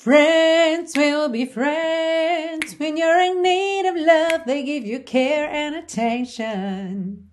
Friends 0.00 0.96
will 0.96 1.28
be 1.28 1.44
friends 1.44 2.74
when 2.78 2.96
you're 2.96 3.20
in 3.20 3.42
need 3.42 3.84
of 3.84 3.94
love. 3.96 4.46
They 4.46 4.62
give 4.62 4.86
you 4.86 5.00
care 5.00 5.46
and 5.46 5.76
attention. 5.76 7.28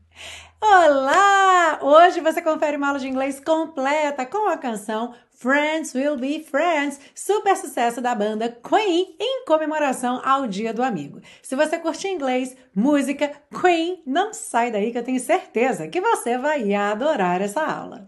Olá! 0.62 1.80
Hoje 1.82 2.20
você 2.20 2.42
confere 2.42 2.76
uma 2.76 2.88
aula 2.88 3.00
de 3.00 3.08
inglês 3.08 3.40
completa 3.40 4.26
com 4.26 4.50
a 4.50 4.58
canção 4.58 5.14
Friends 5.30 5.96
Will 5.96 6.18
Be 6.18 6.44
Friends, 6.44 7.00
super 7.16 7.56
sucesso 7.56 8.02
da 8.02 8.14
banda 8.14 8.50
Queen 8.50 9.16
em 9.18 9.46
comemoração 9.46 10.20
ao 10.26 10.46
Dia 10.46 10.74
do 10.74 10.84
Amigo. 10.84 11.22
Se 11.42 11.56
você 11.56 11.80
curte 11.80 12.10
inglês, 12.10 12.54
música, 12.76 13.32
Queen, 13.62 14.04
não 14.06 14.34
sai 14.34 14.72
daí 14.72 14.92
que 14.92 14.98
eu 14.98 15.04
tenho 15.04 15.22
certeza 15.22 15.88
que 15.88 16.02
você 16.02 16.38
vai 16.38 16.74
adorar 16.74 17.40
essa 17.40 17.64
aula. 17.64 18.04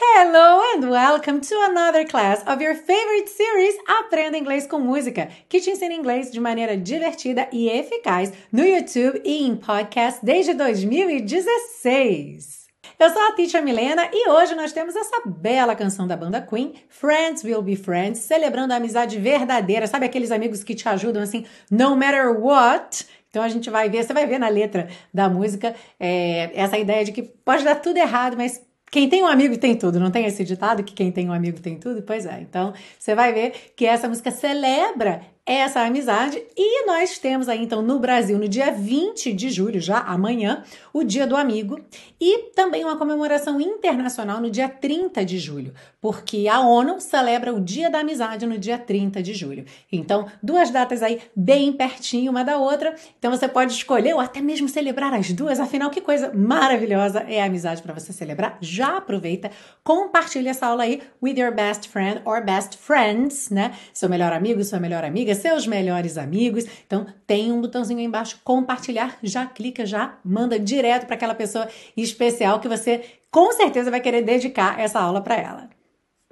Hello 0.00 0.62
and 0.74 0.88
welcome 0.88 1.40
to 1.40 1.56
another 1.68 2.06
class 2.06 2.40
of 2.46 2.62
your 2.62 2.76
favorite 2.76 3.28
series 3.28 3.74
Aprenda 3.88 4.38
Inglês 4.38 4.64
com 4.64 4.78
Música, 4.78 5.28
que 5.48 5.60
te 5.60 5.70
ensina 5.70 5.92
inglês 5.92 6.30
de 6.30 6.38
maneira 6.38 6.76
divertida 6.76 7.48
e 7.50 7.68
eficaz 7.68 8.32
no 8.52 8.64
YouTube 8.64 9.20
e 9.24 9.44
em 9.44 9.56
podcast 9.56 10.24
desde 10.24 10.54
2016. 10.54 12.68
Eu 12.96 13.10
sou 13.10 13.22
a 13.22 13.32
Teacher 13.32 13.60
Milena 13.60 14.08
e 14.12 14.30
hoje 14.30 14.54
nós 14.54 14.72
temos 14.72 14.94
essa 14.94 15.20
bela 15.26 15.74
canção 15.74 16.06
da 16.06 16.16
banda 16.16 16.40
Queen, 16.40 16.74
Friends 16.88 17.42
Will 17.42 17.60
Be 17.60 17.74
Friends, 17.74 18.20
celebrando 18.20 18.74
a 18.74 18.76
amizade 18.76 19.18
verdadeira, 19.18 19.88
sabe 19.88 20.06
aqueles 20.06 20.30
amigos 20.30 20.62
que 20.62 20.76
te 20.76 20.88
ajudam 20.88 21.24
assim, 21.24 21.44
no 21.68 21.96
matter 21.96 22.40
what? 22.40 23.04
Então 23.30 23.42
a 23.42 23.48
gente 23.48 23.68
vai 23.68 23.90
ver, 23.90 24.04
você 24.04 24.12
vai 24.12 24.26
ver 24.26 24.38
na 24.38 24.48
letra 24.48 24.88
da 25.12 25.28
música 25.28 25.74
é, 25.98 26.52
essa 26.54 26.78
ideia 26.78 27.04
de 27.04 27.10
que 27.10 27.22
pode 27.22 27.64
dar 27.64 27.74
tudo 27.74 27.96
errado, 27.96 28.36
mas 28.36 28.67
quem 28.90 29.08
tem 29.08 29.22
um 29.22 29.26
amigo 29.26 29.56
tem 29.58 29.76
tudo, 29.76 30.00
não 30.00 30.10
tem 30.10 30.26
esse 30.26 30.44
ditado 30.44 30.82
que 30.82 30.92
quem 30.92 31.12
tem 31.12 31.28
um 31.28 31.32
amigo 31.32 31.60
tem 31.60 31.78
tudo? 31.78 32.02
Pois 32.02 32.26
é. 32.26 32.40
Então, 32.40 32.72
você 32.98 33.14
vai 33.14 33.32
ver 33.32 33.72
que 33.76 33.86
essa 33.86 34.08
música 34.08 34.30
celebra 34.30 35.22
essa 35.48 35.80
amizade. 35.80 36.42
E 36.54 36.86
nós 36.86 37.18
temos 37.18 37.48
aí, 37.48 37.62
então, 37.62 37.80
no 37.80 37.98
Brasil, 37.98 38.38
no 38.38 38.46
dia 38.46 38.70
20 38.70 39.32
de 39.32 39.48
julho, 39.48 39.80
já 39.80 39.98
amanhã, 39.98 40.62
o 40.92 41.02
Dia 41.02 41.26
do 41.26 41.36
Amigo, 41.36 41.80
e 42.20 42.50
também 42.54 42.84
uma 42.84 42.98
comemoração 42.98 43.58
internacional 43.58 44.40
no 44.40 44.50
dia 44.50 44.68
30 44.68 45.24
de 45.24 45.38
julho, 45.38 45.72
porque 46.00 46.46
a 46.48 46.60
ONU 46.60 47.00
celebra 47.00 47.54
o 47.54 47.60
Dia 47.60 47.88
da 47.88 48.00
Amizade 48.00 48.46
no 48.46 48.58
dia 48.58 48.76
30 48.76 49.22
de 49.22 49.32
julho. 49.32 49.64
Então, 49.90 50.26
duas 50.42 50.70
datas 50.70 51.02
aí 51.02 51.20
bem 51.34 51.72
pertinho 51.72 52.30
uma 52.30 52.44
da 52.44 52.58
outra. 52.58 52.94
Então, 53.18 53.30
você 53.30 53.48
pode 53.48 53.72
escolher 53.72 54.12
ou 54.14 54.20
até 54.20 54.42
mesmo 54.42 54.68
celebrar 54.68 55.14
as 55.14 55.32
duas. 55.32 55.58
Afinal, 55.60 55.88
que 55.88 56.00
coisa 56.00 56.30
maravilhosa 56.34 57.20
é 57.20 57.40
a 57.40 57.46
amizade 57.46 57.80
para 57.80 57.94
você 57.94 58.12
celebrar. 58.12 58.58
Já 58.60 58.98
aproveita, 58.98 59.50
compartilha 59.82 60.50
essa 60.50 60.66
aula 60.66 60.82
aí 60.82 61.00
with 61.22 61.38
your 61.38 61.54
best 61.54 61.88
friend 61.88 62.20
or 62.26 62.44
best 62.44 62.76
friends, 62.76 63.48
né? 63.48 63.72
Seu 63.94 64.08
melhor 64.08 64.32
amigo, 64.32 64.62
sua 64.62 64.78
melhor 64.78 65.04
amiga, 65.04 65.37
seus 65.38 65.66
melhores 65.66 66.18
amigos. 66.18 66.64
Então, 66.86 67.06
tem 67.26 67.50
um 67.52 67.60
botãozinho 67.60 67.98
aí 67.98 68.04
embaixo, 68.04 68.40
compartilhar, 68.44 69.18
já 69.22 69.46
clica, 69.46 69.86
já 69.86 70.18
manda 70.24 70.58
direto 70.58 71.06
para 71.06 71.16
aquela 71.16 71.34
pessoa 71.34 71.68
especial 71.96 72.60
que 72.60 72.68
você 72.68 73.02
com 73.30 73.52
certeza 73.52 73.90
vai 73.90 74.00
querer 74.00 74.22
dedicar 74.22 74.78
essa 74.80 75.00
aula 75.00 75.20
para 75.20 75.36
ela. 75.36 75.70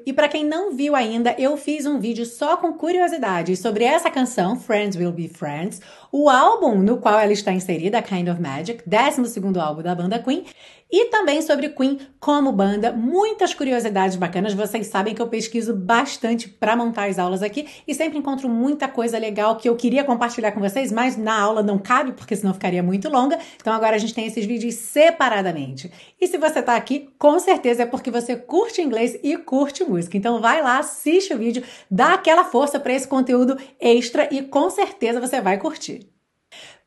E 0.06 0.12
para 0.12 0.28
quem 0.28 0.44
não 0.44 0.72
viu 0.72 0.94
ainda, 0.94 1.34
eu 1.36 1.56
fiz 1.56 1.84
um 1.84 1.98
vídeo 1.98 2.24
só 2.24 2.56
com 2.56 2.72
curiosidades 2.74 3.58
sobre 3.58 3.82
essa 3.82 4.08
canção, 4.08 4.54
Friends 4.54 4.96
Will 4.96 5.10
Be 5.10 5.26
Friends, 5.26 5.82
o 6.10 6.28
álbum 6.28 6.78
no 6.78 6.98
qual 6.98 7.18
ela 7.18 7.32
está 7.32 7.52
inserida, 7.52 8.02
Kind 8.02 8.28
of 8.28 8.40
Magic, 8.40 8.82
12 8.86 9.40
álbum 9.60 9.82
da 9.82 9.94
banda 9.94 10.18
Queen, 10.18 10.44
e 10.90 11.06
também 11.06 11.42
sobre 11.42 11.68
Queen 11.70 11.98
como 12.20 12.52
banda. 12.52 12.92
Muitas 12.92 13.52
curiosidades 13.52 14.16
bacanas. 14.16 14.54
Vocês 14.54 14.86
sabem 14.86 15.14
que 15.14 15.22
eu 15.22 15.28
pesquiso 15.28 15.74
bastante 15.74 16.48
para 16.48 16.76
montar 16.76 17.08
as 17.08 17.18
aulas 17.18 17.42
aqui 17.42 17.66
e 17.86 17.94
sempre 17.94 18.18
encontro 18.18 18.48
muita 18.48 18.86
coisa 18.86 19.18
legal 19.18 19.56
que 19.56 19.68
eu 19.68 19.76
queria 19.76 20.04
compartilhar 20.04 20.52
com 20.52 20.60
vocês, 20.60 20.92
mas 20.92 21.16
na 21.16 21.38
aula 21.38 21.62
não 21.62 21.78
cabe, 21.78 22.12
porque 22.12 22.36
senão 22.36 22.54
ficaria 22.54 22.82
muito 22.82 23.08
longa. 23.08 23.38
Então 23.56 23.72
agora 23.72 23.96
a 23.96 23.98
gente 23.98 24.14
tem 24.14 24.26
esses 24.26 24.46
vídeos 24.46 24.74
separadamente. 24.76 25.90
E 26.20 26.26
se 26.28 26.38
você 26.38 26.60
está 26.60 26.76
aqui, 26.76 27.10
com 27.18 27.38
certeza 27.38 27.82
é 27.82 27.86
porque 27.86 28.10
você 28.10 28.36
curte 28.36 28.80
inglês 28.80 29.18
e 29.22 29.36
curte 29.36 29.84
música. 29.84 30.16
Então 30.16 30.40
vai 30.40 30.62
lá, 30.62 30.78
assiste 30.78 31.34
o 31.34 31.38
vídeo, 31.38 31.64
dá 31.90 32.14
aquela 32.14 32.44
força 32.44 32.78
para 32.78 32.92
esse 32.92 33.08
conteúdo 33.08 33.58
extra 33.80 34.28
e 34.32 34.42
com 34.42 34.70
certeza 34.70 35.20
você 35.20 35.40
vai 35.40 35.58
curtir. 35.58 36.05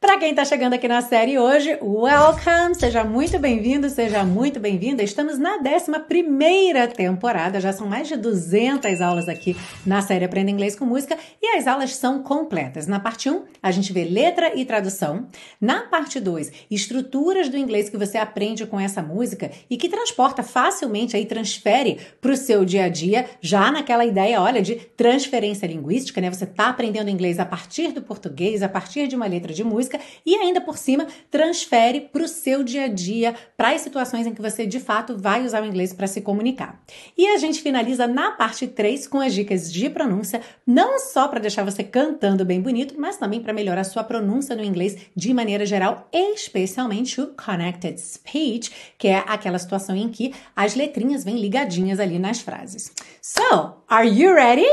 Para 0.01 0.17
quem 0.17 0.29
está 0.29 0.45
chegando 0.45 0.75
aqui 0.75 0.87
na 0.87 1.01
série 1.01 1.37
hoje, 1.37 1.77
welcome! 1.81 2.73
Seja 2.73 3.03
muito 3.03 3.37
bem-vindo, 3.37 3.89
seja 3.89 4.23
muito 4.23 4.57
bem-vinda. 4.57 5.03
Estamos 5.03 5.37
na 5.37 5.57
11 5.57 6.93
temporada, 6.95 7.59
já 7.59 7.73
são 7.73 7.85
mais 7.85 8.07
de 8.07 8.15
200 8.15 9.01
aulas 9.01 9.27
aqui 9.27 9.57
na 9.85 10.01
série 10.01 10.23
Aprenda 10.23 10.51
Inglês 10.51 10.73
com 10.73 10.85
Música 10.85 11.17
e 11.41 11.57
as 11.57 11.67
aulas 11.67 11.97
são 11.97 12.23
completas. 12.23 12.87
Na 12.87 12.97
parte 12.97 13.29
1, 13.29 13.43
a 13.61 13.71
gente 13.71 13.91
vê 13.91 14.05
letra 14.05 14.57
e 14.57 14.63
tradução. 14.63 15.27
Na 15.59 15.81
parte 15.81 16.17
2, 16.17 16.49
estruturas 16.71 17.49
do 17.49 17.57
inglês 17.57 17.89
que 17.89 17.97
você 17.97 18.17
aprende 18.17 18.65
com 18.65 18.79
essa 18.79 19.01
música 19.01 19.51
e 19.69 19.75
que 19.75 19.89
transporta 19.89 20.41
facilmente, 20.41 21.17
aí 21.17 21.25
transfere 21.25 21.99
para 22.21 22.31
o 22.31 22.37
seu 22.37 22.63
dia 22.63 22.85
a 22.85 22.89
dia, 22.89 23.25
já 23.41 23.69
naquela 23.69 24.05
ideia, 24.05 24.41
olha, 24.41 24.61
de 24.61 24.75
transferência 24.75 25.67
linguística, 25.67 26.21
né? 26.21 26.31
Você 26.31 26.45
está 26.45 26.69
aprendendo 26.69 27.09
inglês 27.09 27.37
a 27.37 27.43
partir 27.45 27.91
do 27.91 28.01
português, 28.01 28.63
a 28.63 28.69
partir 28.69 29.05
de 29.05 29.17
uma 29.17 29.27
letra 29.27 29.53
de 29.53 29.61
música 29.61 29.88
música 29.89 29.99
e 30.25 30.35
ainda 30.35 30.61
por 30.61 30.77
cima 30.77 31.07
transfere 31.31 32.01
para 32.01 32.23
o 32.23 32.27
seu 32.27 32.63
dia 32.63 32.85
a 32.85 32.87
dia, 32.87 33.35
para 33.57 33.71
as 33.71 33.81
situações 33.81 34.27
em 34.27 34.33
que 34.33 34.41
você 34.41 34.65
de 34.65 34.79
fato 34.79 35.17
vai 35.17 35.43
usar 35.43 35.63
o 35.63 35.65
inglês 35.65 35.91
para 35.91 36.07
se 36.07 36.21
comunicar. 36.21 36.81
E 37.17 37.27
a 37.27 37.37
gente 37.37 37.61
finaliza 37.61 38.05
na 38.05 38.31
parte 38.31 38.67
3 38.67 39.07
com 39.07 39.19
as 39.19 39.33
dicas 39.33 39.71
de 39.71 39.89
pronúncia, 39.89 40.41
não 40.65 40.99
só 40.99 41.27
para 41.27 41.39
deixar 41.39 41.63
você 41.63 41.83
cantando 41.83 42.45
bem 42.45 42.61
bonito, 42.61 42.95
mas 42.97 43.17
também 43.17 43.41
para 43.41 43.53
melhorar 43.53 43.81
a 43.81 43.85
sua 43.85 44.03
pronúncia 44.03 44.55
no 44.55 44.63
inglês 44.63 44.97
de 45.15 45.33
maneira 45.33 45.65
geral, 45.65 46.07
especialmente 46.13 47.19
o 47.19 47.27
connected 47.27 47.99
speech, 47.99 48.71
que 48.97 49.07
é 49.07 49.23
aquela 49.27 49.57
situação 49.57 49.95
em 49.95 50.09
que 50.09 50.33
as 50.55 50.75
letrinhas 50.75 51.23
vêm 51.23 51.39
ligadinhas 51.39 51.99
ali 51.99 52.19
nas 52.19 52.39
frases. 52.39 52.91
So, 53.21 53.83
are 53.87 54.07
you 54.07 54.33
ready? 54.33 54.67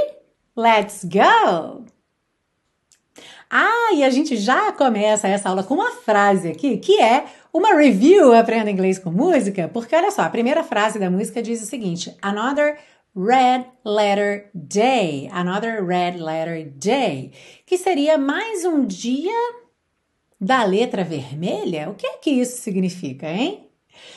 Let's 0.56 1.04
go! 1.04 1.95
Ah, 3.50 3.92
e 3.94 4.02
a 4.02 4.10
gente 4.10 4.36
já 4.36 4.72
começa 4.72 5.28
essa 5.28 5.48
aula 5.48 5.62
com 5.62 5.74
uma 5.74 5.90
frase 5.92 6.48
aqui 6.48 6.78
que 6.78 7.00
é 7.00 7.26
uma 7.52 7.74
review 7.74 8.34
Aprenda 8.34 8.70
Inglês 8.70 8.98
com 8.98 9.10
Música, 9.10 9.68
porque 9.72 9.94
olha 9.94 10.10
só, 10.10 10.22
a 10.22 10.30
primeira 10.30 10.64
frase 10.64 10.98
da 10.98 11.10
música 11.10 11.42
diz 11.42 11.62
o 11.62 11.66
seguinte: 11.66 12.14
Another 12.20 12.76
red 13.16 13.66
letter 13.84 14.50
day. 14.52 15.28
Another 15.32 15.84
red 15.84 16.18
letter 16.18 16.70
day. 16.70 17.32
Que 17.64 17.78
seria 17.78 18.18
mais 18.18 18.64
um 18.64 18.84
dia 18.84 19.32
da 20.40 20.64
letra 20.64 21.02
vermelha? 21.02 21.88
O 21.88 21.94
que 21.94 22.06
é 22.06 22.18
que 22.18 22.30
isso 22.30 22.60
significa, 22.60 23.26
hein? 23.28 23.65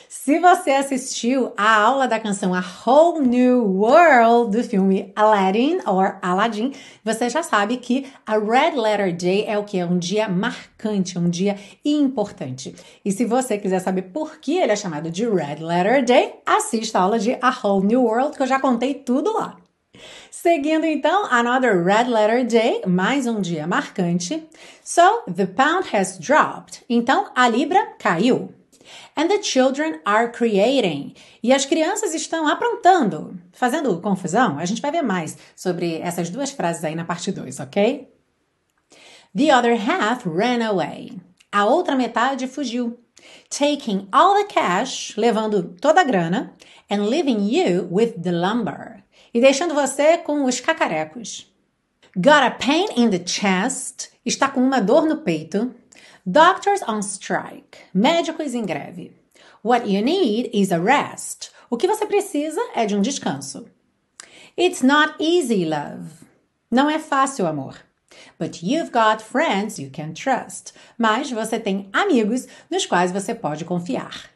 Se 0.08 0.38
você 0.38 0.70
assistiu 0.70 1.52
a 1.56 1.76
aula 1.76 2.06
da 2.08 2.18
canção 2.18 2.54
A 2.54 2.62
Whole 2.86 3.26
New 3.26 3.64
World 3.80 4.56
do 4.56 4.62
filme 4.62 5.12
Aladdin 5.14 5.78
or 5.86 6.18
Aladdin, 6.20 6.72
você 7.04 7.28
já 7.28 7.42
sabe 7.42 7.76
que 7.76 8.06
a 8.26 8.38
Red 8.38 8.76
Letter 8.76 9.16
Day 9.16 9.44
é 9.46 9.58
o 9.58 9.64
que 9.64 9.78
é 9.78 9.86
um 9.86 9.98
dia 9.98 10.28
marcante, 10.28 11.18
um 11.18 11.28
dia 11.28 11.56
importante. 11.84 12.74
E 13.04 13.12
se 13.12 13.24
você 13.24 13.58
quiser 13.58 13.80
saber 13.80 14.02
por 14.02 14.38
que 14.38 14.58
ele 14.58 14.72
é 14.72 14.76
chamado 14.76 15.10
de 15.10 15.24
Red 15.28 15.56
Letter 15.60 16.04
Day, 16.04 16.34
assista 16.44 16.98
a 16.98 17.02
aula 17.02 17.18
de 17.18 17.36
A 17.40 17.50
Whole 17.50 17.86
New 17.86 18.02
World 18.02 18.36
que 18.36 18.42
eu 18.42 18.46
já 18.46 18.58
contei 18.58 18.94
tudo 18.94 19.32
lá. 19.32 19.56
Seguindo 20.30 20.86
então, 20.86 21.26
another 21.30 21.84
red 21.84 22.04
letter 22.04 22.46
day, 22.46 22.82
mais 22.86 23.26
um 23.26 23.40
dia 23.40 23.66
marcante. 23.66 24.48
So, 24.82 25.22
the 25.26 25.46
pound 25.46 25.94
has 25.94 26.18
dropped. 26.18 26.84
Então, 26.88 27.30
a 27.34 27.48
libra 27.48 27.94
caiu. 27.98 28.54
And 29.20 29.28
the 29.28 29.42
children 29.42 30.00
are 30.06 30.32
creating. 30.32 31.12
E 31.42 31.52
as 31.52 31.66
crianças 31.66 32.14
estão 32.14 32.48
aprontando. 32.48 33.38
Fazendo 33.52 34.00
confusão? 34.00 34.58
A 34.58 34.64
gente 34.64 34.80
vai 34.80 34.90
ver 34.90 35.02
mais 35.02 35.36
sobre 35.54 35.98
essas 35.98 36.30
duas 36.30 36.52
frases 36.52 36.82
aí 36.82 36.94
na 36.94 37.04
parte 37.04 37.30
2, 37.30 37.60
ok? 37.60 38.08
The 39.36 39.54
other 39.54 39.74
half 39.74 40.24
ran 40.24 40.66
away. 40.66 41.20
A 41.52 41.66
outra 41.66 41.94
metade 41.94 42.48
fugiu. 42.48 42.98
Taking 43.50 44.08
all 44.10 44.36
the 44.36 44.44
cash, 44.44 45.14
levando 45.18 45.76
toda 45.78 46.00
a 46.00 46.04
grana, 46.04 46.54
and 46.90 47.04
leaving 47.04 47.46
you 47.46 47.88
with 47.90 48.22
the 48.22 48.32
lumber. 48.32 49.04
E 49.34 49.38
deixando 49.42 49.74
você 49.74 50.16
com 50.16 50.46
os 50.46 50.60
cacarecos. 50.60 51.46
Got 52.16 52.42
a 52.42 52.52
pain 52.52 52.86
in 52.96 53.10
the 53.10 53.22
chest. 53.22 54.12
Está 54.24 54.48
com 54.48 54.62
uma 54.62 54.80
dor 54.80 55.04
no 55.04 55.18
peito. 55.18 55.74
Doctors 56.26 56.82
on 56.86 57.00
strike. 57.00 57.78
Médicos 57.94 58.54
em 58.54 58.64
greve. 58.64 59.19
What 59.62 59.86
you 59.86 60.02
need 60.02 60.50
is 60.54 60.72
a 60.72 60.78
rest. 60.78 61.50
O 61.68 61.76
que 61.76 61.86
você 61.86 62.06
precisa 62.06 62.60
é 62.74 62.86
de 62.86 62.96
um 62.96 63.02
descanso. 63.02 63.66
It's 64.58 64.80
not 64.82 65.14
easy, 65.20 65.66
love. 65.66 66.08
Não 66.70 66.88
é 66.88 66.98
fácil, 66.98 67.46
amor. 67.46 67.76
But 68.38 68.62
you've 68.62 68.90
got 68.90 69.22
friends 69.22 69.78
you 69.78 69.90
can 69.92 70.14
trust. 70.14 70.72
Mas 70.96 71.30
você 71.30 71.60
tem 71.60 71.90
amigos 71.92 72.48
nos 72.70 72.86
quais 72.86 73.12
você 73.12 73.34
pode 73.34 73.66
confiar. 73.66 74.30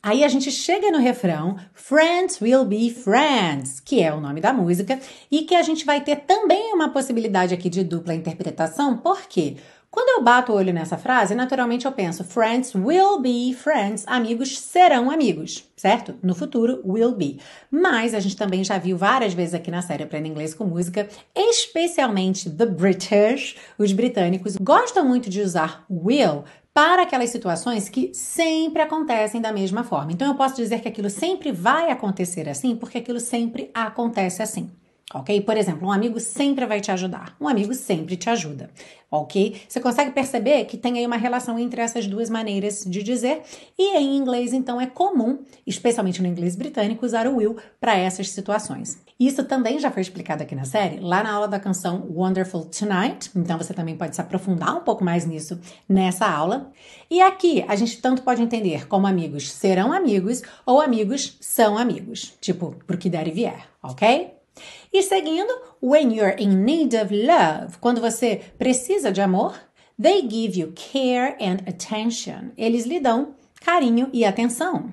Aí 0.00 0.22
a 0.22 0.28
gente 0.28 0.52
chega 0.52 0.92
no 0.92 0.98
refrão 0.98 1.58
Friends 1.74 2.40
Will 2.40 2.64
Be 2.64 2.90
Friends, 2.90 3.80
que 3.80 4.00
é 4.00 4.14
o 4.14 4.20
nome 4.20 4.40
da 4.40 4.52
música, 4.52 5.00
e 5.28 5.42
que 5.42 5.56
a 5.56 5.62
gente 5.62 5.84
vai 5.84 6.00
ter 6.00 6.16
também 6.16 6.72
uma 6.72 6.90
possibilidade 6.90 7.52
aqui 7.52 7.68
de 7.68 7.82
dupla 7.82 8.14
interpretação, 8.14 8.96
por 8.96 9.22
quê? 9.22 9.56
Quando 9.90 10.10
eu 10.10 10.22
bato 10.22 10.52
o 10.52 10.54
olho 10.54 10.72
nessa 10.72 10.98
frase, 10.98 11.34
naturalmente 11.34 11.86
eu 11.86 11.92
penso 11.92 12.22
friends 12.22 12.74
will 12.74 13.20
be 13.22 13.54
friends, 13.54 14.04
amigos 14.06 14.58
serão 14.58 15.10
amigos, 15.10 15.64
certo? 15.74 16.14
No 16.22 16.34
futuro, 16.34 16.82
will 16.84 17.12
be. 17.12 17.40
Mas 17.70 18.12
a 18.12 18.20
gente 18.20 18.36
também 18.36 18.62
já 18.62 18.76
viu 18.76 18.98
várias 18.98 19.32
vezes 19.32 19.54
aqui 19.54 19.70
na 19.70 19.80
série 19.80 20.02
Aprenda 20.02 20.28
Inglês 20.28 20.52
com 20.52 20.64
Música, 20.64 21.08
especialmente 21.34 22.50
the 22.50 22.66
British, 22.66 23.56
os 23.78 23.90
britânicos 23.92 24.56
gostam 24.56 25.06
muito 25.06 25.30
de 25.30 25.40
usar 25.40 25.86
will 25.90 26.44
para 26.74 27.02
aquelas 27.02 27.30
situações 27.30 27.88
que 27.88 28.12
sempre 28.12 28.82
acontecem 28.82 29.40
da 29.40 29.52
mesma 29.52 29.84
forma. 29.84 30.12
Então 30.12 30.28
eu 30.28 30.34
posso 30.34 30.54
dizer 30.54 30.80
que 30.80 30.88
aquilo 30.88 31.08
sempre 31.08 31.50
vai 31.50 31.90
acontecer 31.90 32.46
assim, 32.46 32.76
porque 32.76 32.98
aquilo 32.98 33.18
sempre 33.18 33.70
acontece 33.72 34.42
assim. 34.42 34.70
Ok? 35.14 35.40
Por 35.40 35.56
exemplo, 35.56 35.88
um 35.88 35.92
amigo 35.92 36.20
sempre 36.20 36.66
vai 36.66 36.82
te 36.82 36.90
ajudar. 36.90 37.34
Um 37.40 37.48
amigo 37.48 37.72
sempre 37.72 38.14
te 38.14 38.28
ajuda. 38.28 38.68
Ok? 39.10 39.58
Você 39.66 39.80
consegue 39.80 40.10
perceber 40.10 40.66
que 40.66 40.76
tem 40.76 40.98
aí 40.98 41.06
uma 41.06 41.16
relação 41.16 41.58
entre 41.58 41.80
essas 41.80 42.06
duas 42.06 42.28
maneiras 42.28 42.84
de 42.84 43.02
dizer. 43.02 43.40
E 43.78 43.96
em 43.96 44.16
inglês, 44.18 44.52
então, 44.52 44.78
é 44.78 44.86
comum, 44.86 45.38
especialmente 45.66 46.20
no 46.20 46.28
inglês 46.28 46.54
britânico, 46.54 47.06
usar 47.06 47.26
o 47.26 47.36
will 47.36 47.56
para 47.80 47.96
essas 47.96 48.28
situações. 48.28 48.98
Isso 49.18 49.42
também 49.44 49.78
já 49.78 49.90
foi 49.90 50.02
explicado 50.02 50.42
aqui 50.42 50.54
na 50.54 50.66
série, 50.66 51.00
lá 51.00 51.22
na 51.22 51.32
aula 51.32 51.48
da 51.48 51.58
canção 51.58 52.06
Wonderful 52.10 52.66
Tonight. 52.66 53.30
Então 53.34 53.56
você 53.56 53.72
também 53.72 53.96
pode 53.96 54.14
se 54.14 54.20
aprofundar 54.20 54.76
um 54.76 54.80
pouco 54.80 55.02
mais 55.02 55.24
nisso 55.24 55.58
nessa 55.88 56.26
aula. 56.26 56.70
E 57.10 57.22
aqui 57.22 57.64
a 57.66 57.74
gente 57.76 58.02
tanto 58.02 58.20
pode 58.20 58.42
entender 58.42 58.86
como 58.86 59.06
amigos 59.06 59.50
serão 59.50 59.90
amigos 59.90 60.42
ou 60.66 60.82
amigos 60.82 61.38
são 61.40 61.78
amigos. 61.78 62.34
Tipo, 62.42 62.76
pro 62.86 62.98
que 62.98 63.08
der 63.08 63.26
e 63.26 63.30
vier, 63.30 63.66
ok? 63.82 64.37
E 64.92 65.02
seguindo, 65.02 65.52
when 65.82 66.14
you're 66.14 66.36
in 66.38 66.64
need 66.64 66.96
of 66.96 67.14
love, 67.14 67.78
quando 67.80 68.00
você 68.00 68.40
precisa 68.58 69.12
de 69.12 69.20
amor, 69.20 69.54
they 70.00 70.22
give 70.22 70.58
you 70.58 70.72
care 70.74 71.36
and 71.40 71.58
attention. 71.68 72.50
Eles 72.56 72.86
lhe 72.86 73.00
dão 73.00 73.34
carinho 73.60 74.08
e 74.12 74.24
atenção. 74.24 74.92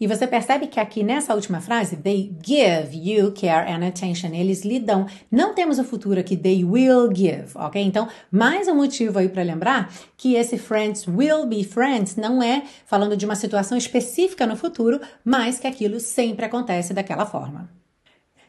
E 0.00 0.06
você 0.06 0.26
percebe 0.26 0.66
que 0.66 0.80
aqui 0.80 1.02
nessa 1.02 1.34
última 1.34 1.60
frase, 1.60 1.96
they 1.96 2.32
give 2.44 2.90
you 2.92 3.32
care 3.32 3.70
and 3.70 3.86
attention. 3.86 4.34
Eles 4.34 4.62
lhe 4.62 4.78
dão. 4.78 5.06
Não 5.30 5.54
temos 5.54 5.78
o 5.78 5.84
futuro 5.84 6.18
aqui, 6.20 6.36
they 6.36 6.64
will 6.64 7.08
give, 7.14 7.50
ok? 7.54 7.82
Então, 7.82 8.08
mais 8.30 8.68
um 8.68 8.74
motivo 8.74 9.18
aí 9.18 9.28
para 9.28 9.42
lembrar 9.42 9.92
que 10.16 10.34
esse 10.34 10.58
friends 10.58 11.06
will 11.06 11.46
be 11.46 11.64
friends 11.64 12.16
não 12.16 12.42
é 12.42 12.64
falando 12.86 13.16
de 13.16 13.24
uma 13.24 13.36
situação 13.36 13.76
específica 13.76 14.46
no 14.46 14.56
futuro, 14.56 15.00
mas 15.24 15.58
que 15.58 15.66
aquilo 15.66 16.00
sempre 16.00 16.44
acontece 16.44 16.92
daquela 16.92 17.26
forma. 17.26 17.70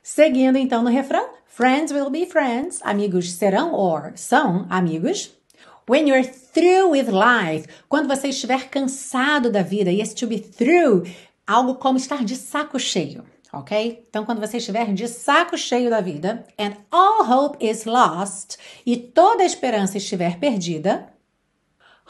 Seguindo 0.04 0.58
então 0.58 0.82
no 0.82 0.90
refrão, 0.90 1.30
friends 1.46 1.92
will 1.92 2.10
be 2.10 2.26
friends, 2.26 2.80
amigos 2.82 3.34
serão 3.34 3.74
or 3.74 4.14
são 4.16 4.66
amigos. 4.68 5.32
When 5.88 6.10
you're 6.10 6.28
through 6.28 6.92
with 6.92 7.08
life, 7.12 7.68
quando 7.88 8.08
você 8.08 8.30
estiver 8.30 8.70
cansado 8.70 9.52
da 9.52 9.62
vida, 9.62 9.92
yes, 9.92 10.14
to 10.16 10.26
be 10.26 10.40
through, 10.40 11.04
algo 11.46 11.76
como 11.76 11.98
estar 11.98 12.24
de 12.24 12.36
saco 12.36 12.80
cheio, 12.80 13.24
ok? 13.54 14.06
Então, 14.10 14.26
quando 14.26 14.40
você 14.40 14.58
estiver 14.58 14.92
de 14.94 15.08
saco 15.08 15.56
cheio 15.56 15.90
da 15.90 16.02
vida, 16.02 16.46
and 16.58 16.78
all 16.92 17.24
hope 17.24 17.64
is 17.64 17.86
lost, 17.86 18.58
e 18.86 18.98
toda 18.98 19.44
esperança 19.44 19.98
estiver 19.98 20.40
perdida, 20.40 21.14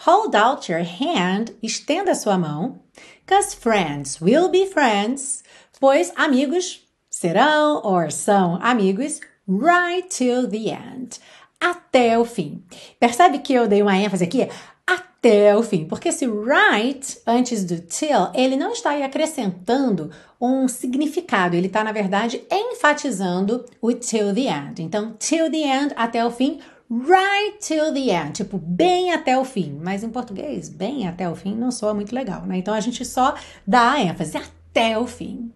hold 0.05 0.33
out 0.35 0.71
your 0.71 0.83
hand, 0.83 1.53
estenda 1.61 2.15
sua 2.15 2.38
mão, 2.38 2.79
cause 3.27 3.53
friends 3.53 4.21
will 4.21 4.49
be 4.49 4.65
friends, 4.67 5.43
pois 5.79 6.13
amigos 6.15 6.80
serão 7.21 7.81
or 7.83 8.12
são 8.12 8.57
amigos 8.63 9.19
right 9.47 10.07
till 10.09 10.50
the 10.50 10.71
end. 10.71 11.19
Até 11.59 12.18
o 12.18 12.25
fim. 12.25 12.63
Percebe 13.00 13.38
que 13.38 13.53
eu 13.53 13.68
dei 13.68 13.83
uma 13.83 13.95
ênfase 13.95 14.23
aqui? 14.23 14.50
Até 14.88 15.56
o 15.56 15.62
fim. 15.62 15.85
Porque 15.85 16.09
esse 16.09 16.25
right, 16.25 17.19
antes 17.27 17.63
do 17.63 17.79
till, 17.79 18.31
ele 18.33 18.57
não 18.57 18.71
está 18.71 18.91
aí 18.91 19.03
acrescentando 19.03 20.09
um 20.41 20.68
significado. 20.68 21.56
Ele 21.56 21.68
está, 21.68 21.83
na 21.83 21.91
verdade, 21.91 22.41
enfatizando 22.51 23.65
o 23.79 23.94
till 23.94 24.33
the 24.33 24.47
end. 24.47 24.81
Então, 24.81 25.13
till 25.19 25.51
the 25.51 25.59
end, 25.59 25.94
até 25.95 26.25
o 26.25 26.31
fim. 26.31 26.59
Right 26.89 27.59
till 27.59 27.94
the 27.94 28.09
end, 28.12 28.33
tipo, 28.33 28.57
bem 28.57 29.13
até 29.13 29.38
o 29.38 29.45
fim. 29.45 29.79
Mas 29.81 30.03
em 30.03 30.09
português, 30.09 30.67
bem 30.67 31.07
até 31.07 31.29
o 31.29 31.35
fim 31.35 31.56
não 31.56 31.71
soa 31.71 31.94
muito 31.94 32.13
legal, 32.13 32.41
né? 32.41 32.57
Então 32.57 32.74
a 32.74 32.81
gente 32.81 33.06
só 33.06 33.35
dá 33.65 33.91
a 33.91 34.01
ênfase 34.01 34.35
até 34.35 34.97
o 34.97 35.06
fim. 35.07 35.53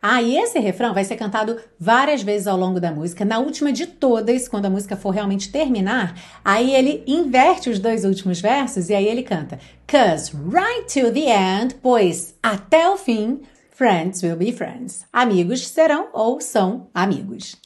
Ah, 0.00 0.22
e 0.22 0.36
esse 0.36 0.58
refrão 0.58 0.94
vai 0.94 1.04
ser 1.04 1.16
cantado 1.16 1.58
várias 1.78 2.22
vezes 2.22 2.46
ao 2.46 2.56
longo 2.56 2.80
da 2.80 2.92
música. 2.92 3.24
Na 3.24 3.38
última 3.38 3.72
de 3.72 3.86
todas, 3.86 4.46
quando 4.46 4.66
a 4.66 4.70
música 4.70 4.96
for 4.96 5.10
realmente 5.10 5.50
terminar, 5.50 6.14
aí 6.44 6.74
ele 6.74 7.02
inverte 7.06 7.70
os 7.70 7.78
dois 7.78 8.04
últimos 8.04 8.40
versos 8.40 8.88
e 8.88 8.94
aí 8.94 9.06
ele 9.06 9.22
canta: 9.22 9.58
Cause 9.86 10.32
right 10.36 10.86
to 10.92 11.12
the 11.12 11.30
end, 11.30 11.74
pois 11.82 12.34
até 12.42 12.88
o 12.88 12.96
fim, 12.96 13.40
friends 13.70 14.22
will 14.22 14.36
be 14.36 14.52
friends. 14.52 15.04
Amigos 15.12 15.66
serão 15.66 16.08
ou 16.12 16.40
são 16.40 16.88
amigos. 16.94 17.56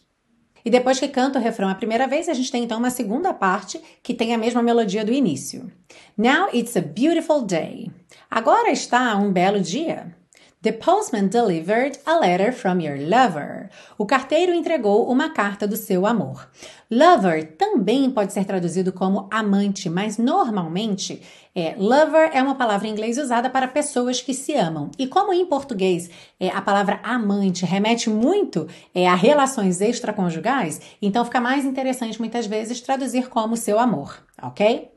E 0.64 0.70
depois 0.70 0.98
que 1.00 1.08
canta 1.08 1.38
o 1.38 1.42
refrão 1.42 1.68
a 1.68 1.74
primeira 1.74 2.06
vez, 2.06 2.28
a 2.28 2.34
gente 2.34 2.52
tem 2.52 2.64
então 2.64 2.78
uma 2.78 2.90
segunda 2.90 3.32
parte 3.32 3.80
que 4.02 4.14
tem 4.14 4.34
a 4.34 4.38
mesma 4.38 4.62
melodia 4.62 5.04
do 5.04 5.12
início. 5.12 5.70
Now 6.16 6.48
it's 6.52 6.76
a 6.76 6.80
beautiful 6.80 7.42
day. 7.42 7.90
Agora 8.30 8.70
está 8.70 9.16
um 9.16 9.32
belo 9.32 9.60
dia. 9.60 10.14
The 10.62 10.72
postman 10.72 11.28
delivered 11.28 11.98
a 12.04 12.18
letter 12.18 12.52
from 12.52 12.80
your 12.80 12.98
lover. 12.98 13.70
O 13.96 14.04
carteiro 14.04 14.52
entregou 14.52 15.10
uma 15.10 15.30
carta 15.30 15.66
do 15.66 15.74
seu 15.74 16.04
amor. 16.04 16.50
Lover 16.90 17.56
também 17.56 18.10
pode 18.10 18.34
ser 18.34 18.44
traduzido 18.44 18.92
como 18.92 19.26
amante, 19.30 19.88
mas 19.88 20.18
normalmente 20.18 21.22
é, 21.54 21.74
lover 21.78 22.28
é 22.34 22.42
uma 22.42 22.56
palavra 22.56 22.86
em 22.86 22.90
inglês 22.90 23.16
usada 23.16 23.48
para 23.48 23.66
pessoas 23.66 24.20
que 24.20 24.34
se 24.34 24.54
amam. 24.54 24.90
E 24.98 25.06
como 25.06 25.32
em 25.32 25.46
português 25.46 26.10
é, 26.38 26.50
a 26.50 26.60
palavra 26.60 27.00
amante 27.02 27.64
remete 27.64 28.10
muito 28.10 28.68
é, 28.94 29.08
a 29.08 29.14
relações 29.14 29.80
extraconjugais, 29.80 30.78
então 31.00 31.24
fica 31.24 31.40
mais 31.40 31.64
interessante 31.64 32.20
muitas 32.20 32.46
vezes 32.46 32.82
traduzir 32.82 33.30
como 33.30 33.56
seu 33.56 33.78
amor, 33.78 34.22
ok? 34.42 34.90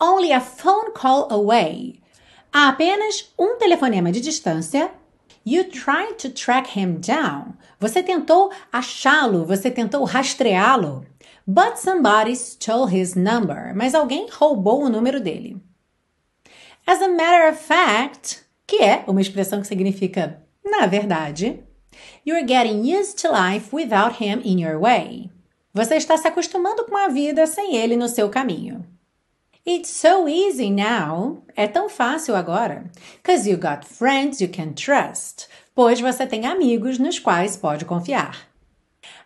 Only 0.00 0.32
a 0.32 0.40
phone 0.40 0.92
call 0.92 1.26
away. 1.32 2.03
A 2.56 2.68
apenas 2.68 3.34
um 3.36 3.58
telefonema 3.58 4.12
de 4.12 4.20
distância, 4.20 4.92
you 5.44 5.64
tried 5.64 6.14
to 6.18 6.30
track 6.30 6.78
him 6.78 7.00
down. 7.00 7.54
Você 7.80 8.00
tentou 8.00 8.52
achá-lo, 8.72 9.44
você 9.44 9.72
tentou 9.72 10.04
rastreá-lo. 10.04 11.04
But 11.44 11.78
somebody 11.78 12.36
stole 12.36 12.96
his 12.96 13.16
number. 13.16 13.74
Mas 13.74 13.92
alguém 13.92 14.28
roubou 14.30 14.84
o 14.84 14.88
número 14.88 15.18
dele. 15.18 15.60
As 16.86 17.02
a 17.02 17.08
matter 17.08 17.52
of 17.52 17.60
fact, 17.60 18.44
que 18.68 18.76
é 18.76 19.02
uma 19.08 19.20
expressão 19.20 19.60
que 19.60 19.66
significa 19.66 20.40
na 20.64 20.86
verdade, 20.86 21.60
you're 22.24 22.46
getting 22.46 22.88
used 22.88 23.20
to 23.20 23.32
life 23.32 23.74
without 23.74 24.22
him 24.22 24.40
in 24.44 24.62
your 24.62 24.80
way. 24.80 25.28
Você 25.72 25.96
está 25.96 26.16
se 26.16 26.28
acostumando 26.28 26.84
com 26.84 26.96
a 26.96 27.08
vida 27.08 27.48
sem 27.48 27.74
ele 27.74 27.96
no 27.96 28.08
seu 28.08 28.30
caminho. 28.30 28.86
It's 29.66 29.88
so 29.88 30.28
easy 30.28 30.70
now. 30.70 31.42
É 31.56 31.66
tão 31.66 31.88
fácil 31.88 32.36
agora. 32.36 32.84
Cause 33.22 33.48
you 33.48 33.56
got 33.56 33.86
friends 33.86 34.42
you 34.42 34.50
can 34.50 34.74
trust. 34.74 35.48
Pois 35.74 35.98
você 35.98 36.26
tem 36.26 36.44
amigos 36.44 36.98
nos 36.98 37.18
quais 37.18 37.56
pode 37.56 37.86
confiar. 37.86 38.46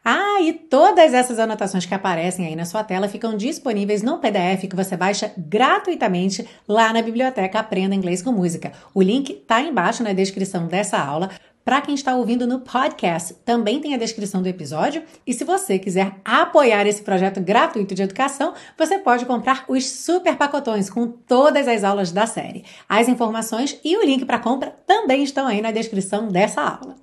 Ah, 0.04 0.40
e 0.40 0.52
todas 0.52 1.12
essas 1.12 1.40
anotações 1.40 1.86
que 1.86 1.92
aparecem 1.92 2.46
aí 2.46 2.54
na 2.54 2.64
sua 2.64 2.84
tela 2.84 3.08
ficam 3.08 3.36
disponíveis 3.36 4.00
no 4.00 4.20
PDF 4.20 4.68
que 4.70 4.76
você 4.76 4.96
baixa 4.96 5.32
gratuitamente 5.36 6.48
lá 6.68 6.92
na 6.92 7.02
biblioteca 7.02 7.58
Aprenda 7.58 7.96
Inglês 7.96 8.22
com 8.22 8.30
Música. 8.30 8.72
O 8.94 9.02
link 9.02 9.32
está 9.32 9.60
embaixo 9.60 10.04
na 10.04 10.12
descrição 10.12 10.68
dessa 10.68 10.98
aula. 10.98 11.30
Para 11.68 11.82
quem 11.82 11.94
está 11.94 12.16
ouvindo 12.16 12.46
no 12.46 12.60
podcast, 12.60 13.34
também 13.44 13.78
tem 13.78 13.92
a 13.92 13.98
descrição 13.98 14.40
do 14.40 14.48
episódio. 14.48 15.02
E 15.26 15.34
se 15.34 15.44
você 15.44 15.78
quiser 15.78 16.14
apoiar 16.24 16.86
esse 16.86 17.02
projeto 17.02 17.42
gratuito 17.42 17.94
de 17.94 18.02
educação, 18.02 18.54
você 18.74 18.98
pode 18.98 19.26
comprar 19.26 19.66
os 19.68 19.86
super 19.86 20.34
pacotões 20.36 20.88
com 20.88 21.06
todas 21.06 21.68
as 21.68 21.84
aulas 21.84 22.10
da 22.10 22.26
série. 22.26 22.64
As 22.88 23.06
informações 23.06 23.78
e 23.84 23.98
o 23.98 24.02
link 24.02 24.24
para 24.24 24.38
compra 24.38 24.74
também 24.86 25.22
estão 25.22 25.46
aí 25.46 25.60
na 25.60 25.70
descrição 25.70 26.28
dessa 26.28 26.62
aula. 26.62 26.94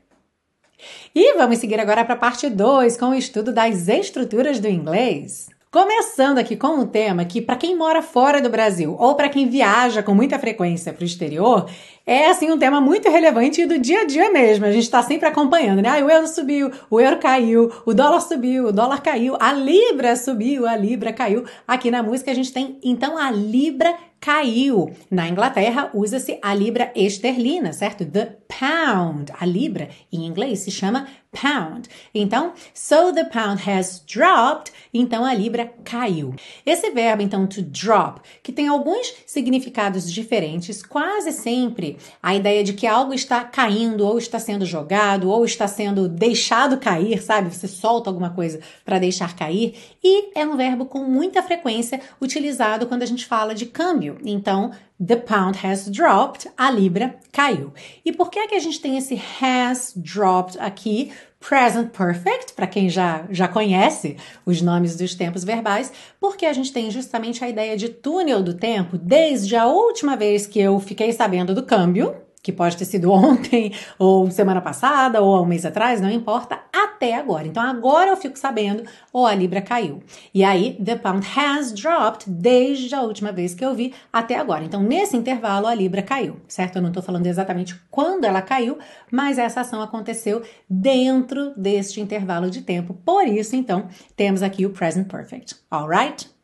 E 1.14 1.38
vamos 1.38 1.60
seguir 1.60 1.80
agora 1.80 2.04
para 2.04 2.16
a 2.16 2.18
parte 2.18 2.50
2 2.50 2.98
com 2.98 3.10
o 3.10 3.14
estudo 3.14 3.54
das 3.54 3.88
estruturas 3.88 4.60
do 4.60 4.68
inglês. 4.68 5.48
Começando 5.76 6.38
aqui 6.38 6.56
com 6.56 6.70
um 6.70 6.88
tema 6.88 7.26
que, 7.26 7.42
para 7.42 7.58
quem 7.58 7.76
mora 7.76 8.02
fora 8.02 8.42
do 8.42 8.50
Brasil 8.50 8.96
ou 8.98 9.14
para 9.14 9.28
quem 9.28 9.50
viaja 9.50 10.02
com 10.02 10.16
muita 10.16 10.40
frequência 10.40 10.94
para 10.94 11.04
o 11.04 11.06
exterior, 11.06 11.70
é 12.06 12.28
assim 12.30 12.52
um 12.52 12.58
tema 12.58 12.80
muito 12.80 13.10
relevante 13.10 13.66
do 13.66 13.80
dia 13.80 14.02
a 14.02 14.06
dia 14.06 14.30
mesmo. 14.32 14.66
A 14.66 14.72
gente 14.72 14.84
está 14.84 15.02
sempre 15.02 15.28
acompanhando, 15.28 15.82
né? 15.82 15.90
Ah, 15.90 16.06
o 16.06 16.10
euro 16.10 16.28
subiu, 16.28 16.72
o 16.90 17.00
euro 17.00 17.18
caiu, 17.18 17.72
o 17.86 17.94
dólar 17.94 18.22
subiu, 18.22 18.68
o 18.68 18.72
dólar 18.72 19.02
caiu, 19.02 19.36
a 19.40 19.52
libra 19.52 20.16
subiu, 20.16 20.68
a 20.68 20.76
libra 20.76 21.12
caiu. 21.12 21.46
Aqui 21.68 21.90
na 21.90 22.04
música 22.04 22.30
a 22.30 22.34
gente 22.34 22.54
tem 22.54 22.78
então 22.84 23.18
a 23.18 23.32
libra 23.32 23.96
caiu. 24.20 24.92
Na 25.10 25.28
Inglaterra 25.28 25.92
usa-se 25.94 26.40
a 26.42 26.54
libra 26.54 26.92
esterlina, 26.96 27.72
certo? 27.74 28.04
The 28.06 28.38
pound. 28.48 29.32
A 29.40 29.46
libra 29.46 29.90
em 30.12 30.26
inglês 30.26 30.60
se 30.60 30.72
chama 30.72 31.08
pound. 31.32 31.88
Então, 32.14 32.54
so 32.74 33.14
the 33.14 33.26
pound 33.26 33.62
has 33.70 34.04
dropped, 34.08 34.74
então 34.94 35.24
a 35.24 35.34
libra 35.34 35.72
caiu. 35.84 36.34
Esse 36.66 36.90
verbo 36.90 37.22
então 37.22 37.46
to 37.46 37.62
drop, 37.62 38.22
que 38.42 38.52
tem 38.52 38.68
alguns 38.68 39.14
significados 39.28 40.12
diferentes, 40.12 40.82
quase 40.82 41.32
sempre 41.32 41.95
a 42.22 42.36
ideia 42.36 42.64
de 42.64 42.74
que 42.74 42.88
algo 42.88 43.14
está 43.14 43.44
caindo 43.44 44.06
ou 44.06 44.18
está 44.18 44.40
sendo 44.40 44.66
jogado 44.66 45.30
ou 45.30 45.46
está 45.46 45.68
sendo 45.68 46.08
deixado 46.08 46.78
cair, 46.78 47.22
sabe? 47.22 47.54
Você 47.54 47.68
solta 47.68 48.10
alguma 48.10 48.30
coisa 48.30 48.60
para 48.84 49.00
deixar 49.00 49.36
cair 49.36 49.76
e 50.04 50.38
é 50.38 50.46
um 50.46 50.56
verbo 50.56 50.86
com 50.86 51.04
muita 51.04 51.44
frequência 51.44 52.02
utilizado 52.22 52.88
quando 52.88 53.04
a 53.04 53.08
gente 53.08 53.26
fala 53.26 53.54
de 53.56 53.66
câmbio. 53.66 54.18
Então, 54.24 54.72
The 54.98 55.18
pound 55.18 55.58
has 55.58 55.90
dropped, 55.90 56.50
a 56.58 56.72
libra 56.72 57.20
caiu. 57.34 57.74
E 58.06 58.14
por 58.14 58.30
que 58.30 58.40
é 58.40 58.48
que 58.48 58.56
a 58.56 58.60
gente 58.60 58.80
tem 58.80 58.98
esse 58.98 59.22
has 59.42 59.92
dropped 59.94 60.58
aqui? 60.58 61.12
Present 61.48 61.92
perfect, 61.92 62.54
para 62.54 62.66
quem 62.66 62.90
já, 62.90 63.24
já 63.30 63.48
conhece 63.48 64.18
os 64.44 64.64
nomes 64.64 64.96
dos 64.96 65.14
tempos 65.14 65.44
verbais, 65.44 65.94
porque 66.20 66.44
a 66.44 66.54
gente 66.54 66.74
tem 66.74 66.90
justamente 66.90 67.44
a 67.44 67.50
ideia 67.50 67.78
de 67.78 67.88
túnel 67.88 68.42
do 68.42 68.56
tempo 68.56 68.98
desde 68.98 69.56
a 69.56 69.68
última 69.68 70.18
vez 70.18 70.48
que 70.48 70.60
eu 70.60 70.80
fiquei 70.80 71.12
sabendo 71.12 71.54
do 71.54 71.62
câmbio, 71.62 72.16
que 72.46 72.52
pode 72.52 72.78
ter 72.78 72.86
sido 72.86 73.10
ontem, 73.12 73.74
ou 73.98 74.30
semana 74.30 74.62
passada, 74.62 75.20
ou 75.20 75.42
um 75.42 75.46
mês 75.48 75.66
atrás, 75.66 76.00
não 76.00 76.12
importa, 76.12 76.60
até 76.72 77.16
agora. 77.16 77.48
Então 77.48 77.64
agora 77.64 78.12
eu 78.12 78.18
fico 78.18 78.38
sabendo, 78.38 78.84
ou 79.12 79.26
a 79.26 79.34
Libra 79.34 79.62
caiu. 79.62 80.04
E 80.32 80.44
aí, 80.44 80.78
the 80.84 80.96
pound 80.96 81.26
has 81.36 81.74
dropped 81.74 82.30
desde 82.30 82.94
a 82.94 83.02
última 83.02 83.32
vez 83.32 83.56
que 83.56 83.66
eu 83.66 83.74
vi 83.74 83.96
até 84.14 84.36
agora. 84.36 84.64
Então 84.64 84.84
nesse 84.84 85.18
intervalo 85.18 85.66
a 85.66 85.74
Libra 85.74 86.04
caiu, 86.04 86.38
certo? 86.48 86.76
Eu 86.76 86.84
não 86.84 86.90
estou 86.90 87.02
falando 87.02 87.26
exatamente 87.26 87.76
quando 87.90 88.26
ela 88.26 88.44
caiu, 88.44 88.78
mas 89.12 89.40
essa 89.40 89.62
ação 89.62 89.82
aconteceu 89.82 90.44
dentro 90.70 91.52
deste 91.58 92.00
intervalo 92.00 92.52
de 92.52 92.62
tempo. 92.62 92.94
Por 92.94 93.28
isso, 93.28 93.56
então, 93.56 93.88
temos 94.16 94.44
aqui 94.44 94.68
o 94.68 94.70
present 94.70 95.08
perfect. 95.08 95.56
Alright? 95.72 96.35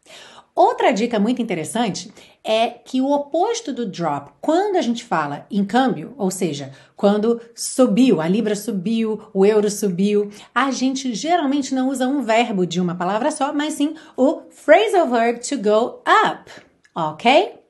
Outra 0.56 0.92
dica 0.92 1.20
muito 1.20 1.42
interessante 1.42 2.12
é 2.44 2.70
que 2.70 3.02
o 3.02 3.12
oposto 3.12 3.72
do 3.72 3.86
drop, 3.86 4.32
quando 4.42 4.76
a 4.76 4.82
gente 4.82 5.04
fala 5.04 5.46
em 5.50 5.64
câmbio, 5.64 6.14
ou 6.18 6.30
seja, 6.30 6.72
quando 6.96 7.40
subiu, 7.56 8.20
a 8.20 8.28
libra 8.28 8.56
subiu, 8.56 9.22
o 9.34 9.46
euro 9.46 9.70
subiu, 9.70 10.30
a 10.54 10.70
gente 10.70 11.14
geralmente 11.14 11.74
não 11.74 11.90
usa 11.90 12.08
um 12.08 12.22
verbo 12.22 12.66
de 12.66 12.82
uma 12.82 12.96
palavra 12.96 13.32
só, 13.32 13.54
mas 13.54 13.76
sim 13.76 13.96
o 14.18 14.42
phrasal 14.50 15.08
verb 15.08 15.40
to 15.40 15.58
go 15.58 16.02
up, 16.26 16.52
ok? 16.94 17.62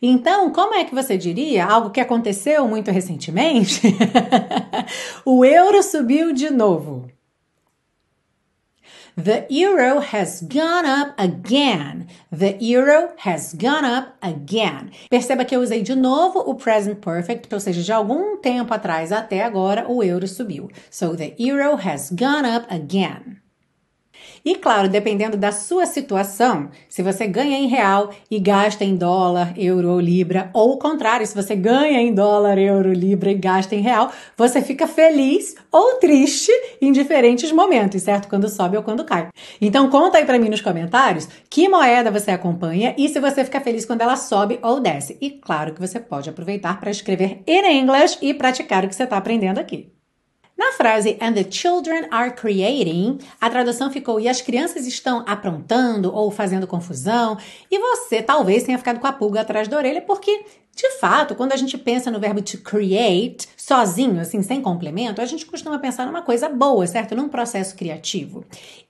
Então, 0.00 0.50
como 0.52 0.74
é 0.74 0.84
que 0.84 0.94
você 0.94 1.16
diria 1.16 1.66
algo 1.66 1.90
que 1.90 2.00
aconteceu 2.00 2.66
muito 2.66 2.90
recentemente? 2.90 3.82
o 5.24 5.44
euro 5.44 5.82
subiu 5.82 6.32
de 6.32 6.50
novo. 6.50 7.06
The 9.18 9.48
euro 9.50 9.98
has 9.98 10.42
gone 10.42 10.86
up 10.86 11.12
again. 11.18 12.06
The 12.30 12.56
euro 12.60 13.14
has 13.16 13.52
gone 13.52 13.84
up 13.84 14.16
again. 14.22 14.92
Perceba 15.10 15.44
que 15.44 15.56
eu 15.56 15.60
usei 15.60 15.82
de 15.82 15.96
novo 15.96 16.38
o 16.38 16.54
present 16.54 17.00
perfect, 17.00 17.52
ou 17.52 17.58
seja, 17.58 17.82
de 17.82 17.92
algum 17.92 18.36
tempo 18.36 18.72
atrás 18.72 19.10
até 19.10 19.42
agora 19.42 19.90
o 19.90 20.04
euro 20.04 20.28
subiu. 20.28 20.70
So 20.88 21.16
the 21.16 21.34
euro 21.36 21.74
has 21.74 22.12
gone 22.12 22.46
up 22.46 22.72
again. 22.72 23.40
E 24.48 24.54
claro, 24.54 24.88
dependendo 24.88 25.36
da 25.36 25.52
sua 25.52 25.84
situação, 25.84 26.70
se 26.88 27.02
você 27.02 27.26
ganha 27.26 27.58
em 27.58 27.66
real 27.66 28.08
e 28.30 28.40
gasta 28.40 28.82
em 28.82 28.96
dólar, 28.96 29.52
euro 29.58 29.90
ou 29.90 30.00
libra, 30.00 30.48
ou 30.54 30.72
o 30.72 30.78
contrário, 30.78 31.26
se 31.26 31.34
você 31.34 31.54
ganha 31.54 32.00
em 32.00 32.14
dólar, 32.14 32.56
euro, 32.56 32.90
libra 32.90 33.30
e 33.30 33.34
gasta 33.34 33.74
em 33.74 33.82
real, 33.82 34.10
você 34.38 34.62
fica 34.62 34.86
feliz 34.86 35.54
ou 35.70 35.96
triste 35.96 36.50
em 36.80 36.92
diferentes 36.92 37.52
momentos, 37.52 38.00
certo? 38.00 38.26
Quando 38.26 38.48
sobe 38.48 38.78
ou 38.78 38.82
quando 38.82 39.04
cai. 39.04 39.28
Então 39.60 39.90
conta 39.90 40.16
aí 40.16 40.24
para 40.24 40.38
mim 40.38 40.48
nos 40.48 40.62
comentários 40.62 41.28
que 41.50 41.68
moeda 41.68 42.10
você 42.10 42.30
acompanha 42.30 42.94
e 42.96 43.06
se 43.06 43.20
você 43.20 43.44
fica 43.44 43.60
feliz 43.60 43.84
quando 43.84 44.00
ela 44.00 44.16
sobe 44.16 44.58
ou 44.62 44.80
desce. 44.80 45.18
E 45.20 45.28
claro 45.28 45.74
que 45.74 45.80
você 45.80 46.00
pode 46.00 46.30
aproveitar 46.30 46.80
para 46.80 46.90
escrever 46.90 47.42
in 47.46 47.80
English 47.80 48.16
e 48.22 48.32
praticar 48.32 48.82
o 48.82 48.88
que 48.88 48.94
você 48.94 49.02
está 49.02 49.18
aprendendo 49.18 49.58
aqui. 49.58 49.97
Na 50.58 50.72
frase 50.72 51.16
and 51.20 51.34
the 51.34 51.44
children 51.48 52.08
are 52.10 52.34
creating, 52.34 53.18
a 53.40 53.48
tradução 53.48 53.92
ficou 53.92 54.18
e 54.18 54.28
as 54.28 54.40
crianças 54.40 54.88
estão 54.88 55.24
aprontando 55.24 56.12
ou 56.12 56.32
fazendo 56.32 56.66
confusão, 56.66 57.38
e 57.70 57.78
você 57.78 58.20
talvez 58.20 58.64
tenha 58.64 58.76
ficado 58.76 58.98
com 58.98 59.06
a 59.06 59.12
pulga 59.12 59.42
atrás 59.42 59.68
da 59.68 59.76
orelha 59.76 60.02
porque 60.02 60.44
de 60.78 60.92
fato, 60.92 61.34
quando 61.34 61.52
a 61.52 61.56
gente 61.56 61.76
pensa 61.76 62.08
no 62.08 62.20
verbo 62.20 62.40
to 62.40 62.58
create, 62.58 63.48
sozinho, 63.56 64.20
assim, 64.20 64.40
sem 64.42 64.62
complemento, 64.62 65.20
a 65.20 65.26
gente 65.26 65.44
costuma 65.44 65.76
pensar 65.80 66.06
numa 66.06 66.22
coisa 66.22 66.48
boa, 66.48 66.86
certo? 66.86 67.16
Num 67.16 67.28
processo 67.28 67.74
criativo. 67.74 68.44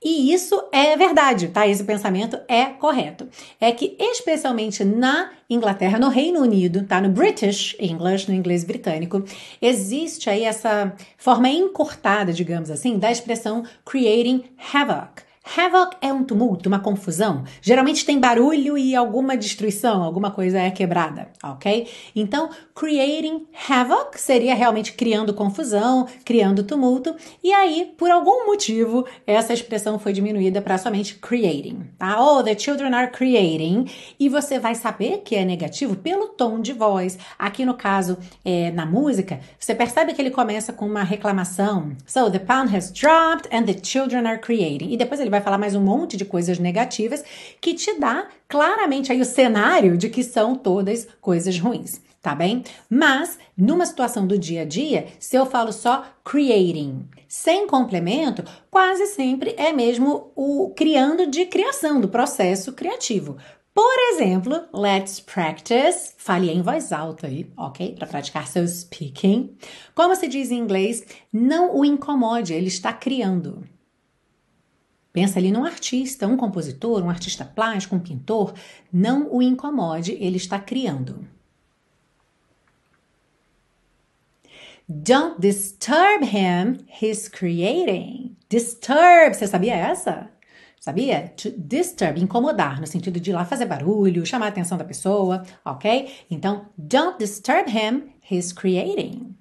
E 0.05 0.31
isso 0.31 0.63
é 0.71 0.95
verdade, 0.99 1.49
tá? 1.49 1.67
Esse 1.67 1.83
pensamento 1.83 2.39
é 2.47 2.67
correto. 2.67 3.27
É 3.59 3.73
que, 3.73 3.97
especialmente 3.99 4.85
na 4.85 5.31
Inglaterra, 5.49 5.99
no 5.99 6.11
Reino 6.11 6.43
Unido, 6.43 6.85
tá? 6.85 7.01
No 7.01 7.09
British 7.09 7.75
English, 7.81 8.29
no 8.29 8.37
inglês 8.37 8.65
britânico, 8.65 9.25
existe 9.63 10.29
aí 10.29 10.45
essa 10.45 10.95
forma 11.17 11.49
encurtada, 11.49 12.35
digamos 12.35 12.71
assim, 12.71 12.99
da 12.99 13.11
expressão 13.11 13.65
creating 13.87 14.45
havoc. 14.75 15.28
Havoc 15.57 15.97
é 16.03 16.13
um 16.13 16.23
tumulto, 16.23 16.69
uma 16.69 16.79
confusão. 16.79 17.45
Geralmente 17.63 18.05
tem 18.05 18.19
barulho 18.19 18.77
e 18.77 18.95
alguma 18.95 19.37
destruição, 19.37 20.03
alguma 20.03 20.31
coisa 20.31 20.59
é 20.59 20.71
quebrada, 20.71 21.29
ok? 21.43 21.89
Então, 22.15 22.51
creating 22.75 23.47
havoc 23.69 24.21
seria 24.21 24.55
realmente 24.55 24.93
criando 24.93 25.33
confusão, 25.33 26.07
criando 26.25 26.63
tumulto. 26.63 27.17
E 27.43 27.53
aí, 27.53 27.95
por 27.97 28.11
algum 28.11 28.47
motivo, 28.47 29.07
essa 29.27 29.55
expressão 29.55 29.99
foi 29.99 30.13
diminuída 30.13 30.61
para 30.61 30.77
somente 30.77 31.15
creating, 31.15 31.87
tá? 31.99 32.21
Oh, 32.21 32.43
the 32.43 32.57
children 32.57 32.95
are 32.95 33.11
creating. 33.11 33.87
E 34.21 34.29
você 34.29 34.59
vai 34.59 34.75
saber 34.75 35.23
que 35.25 35.35
é 35.35 35.45
negativo 35.45 35.97
pelo 35.97 36.29
tom 36.29 36.61
de 36.61 36.75
voz. 36.75 37.19
Aqui 37.39 37.65
no 37.65 37.75
caso, 37.75 38.19
é, 38.45 38.71
na 38.71 38.85
música, 38.85 39.41
você 39.59 39.75
percebe 39.75 40.13
que 40.13 40.21
ele 40.21 40.31
começa 40.31 40.73
com 40.73 40.87
uma 40.87 41.03
reclamação. 41.03 41.97
So, 42.07 42.31
the 42.31 42.39
pound 42.39 42.77
has 42.77 42.93
dropped 42.93 43.49
and 43.51 43.65
the 43.65 43.77
children 43.83 44.27
are 44.27 44.39
creating. 44.39 44.93
E 44.93 44.97
depois 44.97 45.21
ele 45.21 45.31
vai 45.31 45.38
vai 45.39 45.45
falar 45.45 45.59
mais 45.59 45.75
um 45.75 45.81
monte 45.81 46.17
de 46.17 46.25
coisas 46.25 46.59
negativas 46.59 47.25
que 47.61 47.73
te 47.75 47.99
dá 47.99 48.27
claramente 48.49 49.13
aí 49.13 49.21
o 49.21 49.25
cenário 49.25 49.97
de 49.97 50.09
que 50.09 50.25
são 50.25 50.55
todas 50.55 51.07
coisas 51.21 51.59
ruins, 51.59 52.01
tá 52.21 52.35
bem? 52.35 52.65
Mas 52.91 53.39
numa 53.57 53.87
situação 53.87 54.27
do 54.27 54.37
dia 54.37 54.63
a 54.63 54.65
dia, 54.65 55.07
se 55.19 55.37
eu 55.37 55.47
falo 55.47 55.73
só 55.73 56.05
creating, 56.25 57.05
sem 57.29 57.67
complemento, 57.69 58.43
quase 58.69 59.07
sempre 59.07 59.55
é 59.57 59.73
mesmo 59.73 60.33
o 60.35 60.73
criando 60.75 61.27
de 61.27 61.47
criação, 61.47 62.01
do 62.01 62.09
processo 62.09 62.73
criativo. 62.73 63.37
Por 63.73 63.97
exemplo, 64.13 64.65
let's 64.75 65.21
practice. 65.21 66.15
Fale 66.17 66.51
em 66.51 66.63
voz 66.63 66.91
alta 66.93 67.29
aí, 67.29 67.49
ok? 67.57 67.95
Para 67.95 68.09
praticar 68.09 68.49
seu 68.49 68.67
speaking. 68.67 69.57
Como 69.95 70.17
se 70.17 70.27
diz 70.27 70.51
em 70.51 70.59
inglês, 70.59 71.05
não 71.33 71.77
o 71.77 71.85
incomode, 71.85 72.53
ele 72.53 72.67
está 72.67 72.93
criando. 72.93 73.63
Pensa 75.19 75.41
ali 75.41 75.51
num 75.51 75.65
artista, 75.65 76.29
um 76.29 76.37
compositor, 76.37 77.03
um 77.03 77.11
artista 77.11 77.45
plástico, 77.45 77.97
um 77.97 77.99
pintor. 77.99 78.55
Não 78.93 79.29
o 79.35 79.43
incomode, 79.43 80.13
ele 80.13 80.37
está 80.37 80.61
criando. 80.61 81.27
Don't 84.89 85.41
disturb 85.41 86.25
him, 86.25 86.87
he's 87.03 87.27
creating. 87.27 88.37
Disturb, 88.49 89.35
você 89.35 89.49
sabia 89.49 89.75
essa? 89.75 90.31
Sabia? 90.79 91.33
To 91.37 91.51
disturb, 91.51 92.21
incomodar, 92.21 92.81
no 92.81 92.87
sentido 92.87 93.19
de 93.19 93.31
ir 93.31 93.35
lá 93.35 93.45
fazer 93.45 93.67
barulho, 93.67 94.25
chamar 94.25 94.47
a 94.47 94.49
atenção 94.51 94.79
da 94.79 94.85
pessoa, 94.85 95.43
ok? 95.65 96.13
Então, 96.31 96.67
don't 96.79 97.19
disturb 97.19 97.69
him, 97.69 98.13
he's 98.31 98.53
creating. 98.53 99.38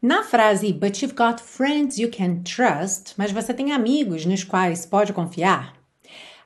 Na 0.00 0.22
frase 0.22 0.72
But 0.72 1.02
you've 1.02 1.14
got 1.14 1.40
friends 1.40 1.98
you 1.98 2.10
can 2.10 2.42
trust, 2.42 3.14
mas 3.16 3.32
você 3.32 3.52
tem 3.54 3.72
amigos 3.72 4.26
nos 4.26 4.44
quais 4.44 4.86
pode 4.86 5.12
confiar, 5.12 5.74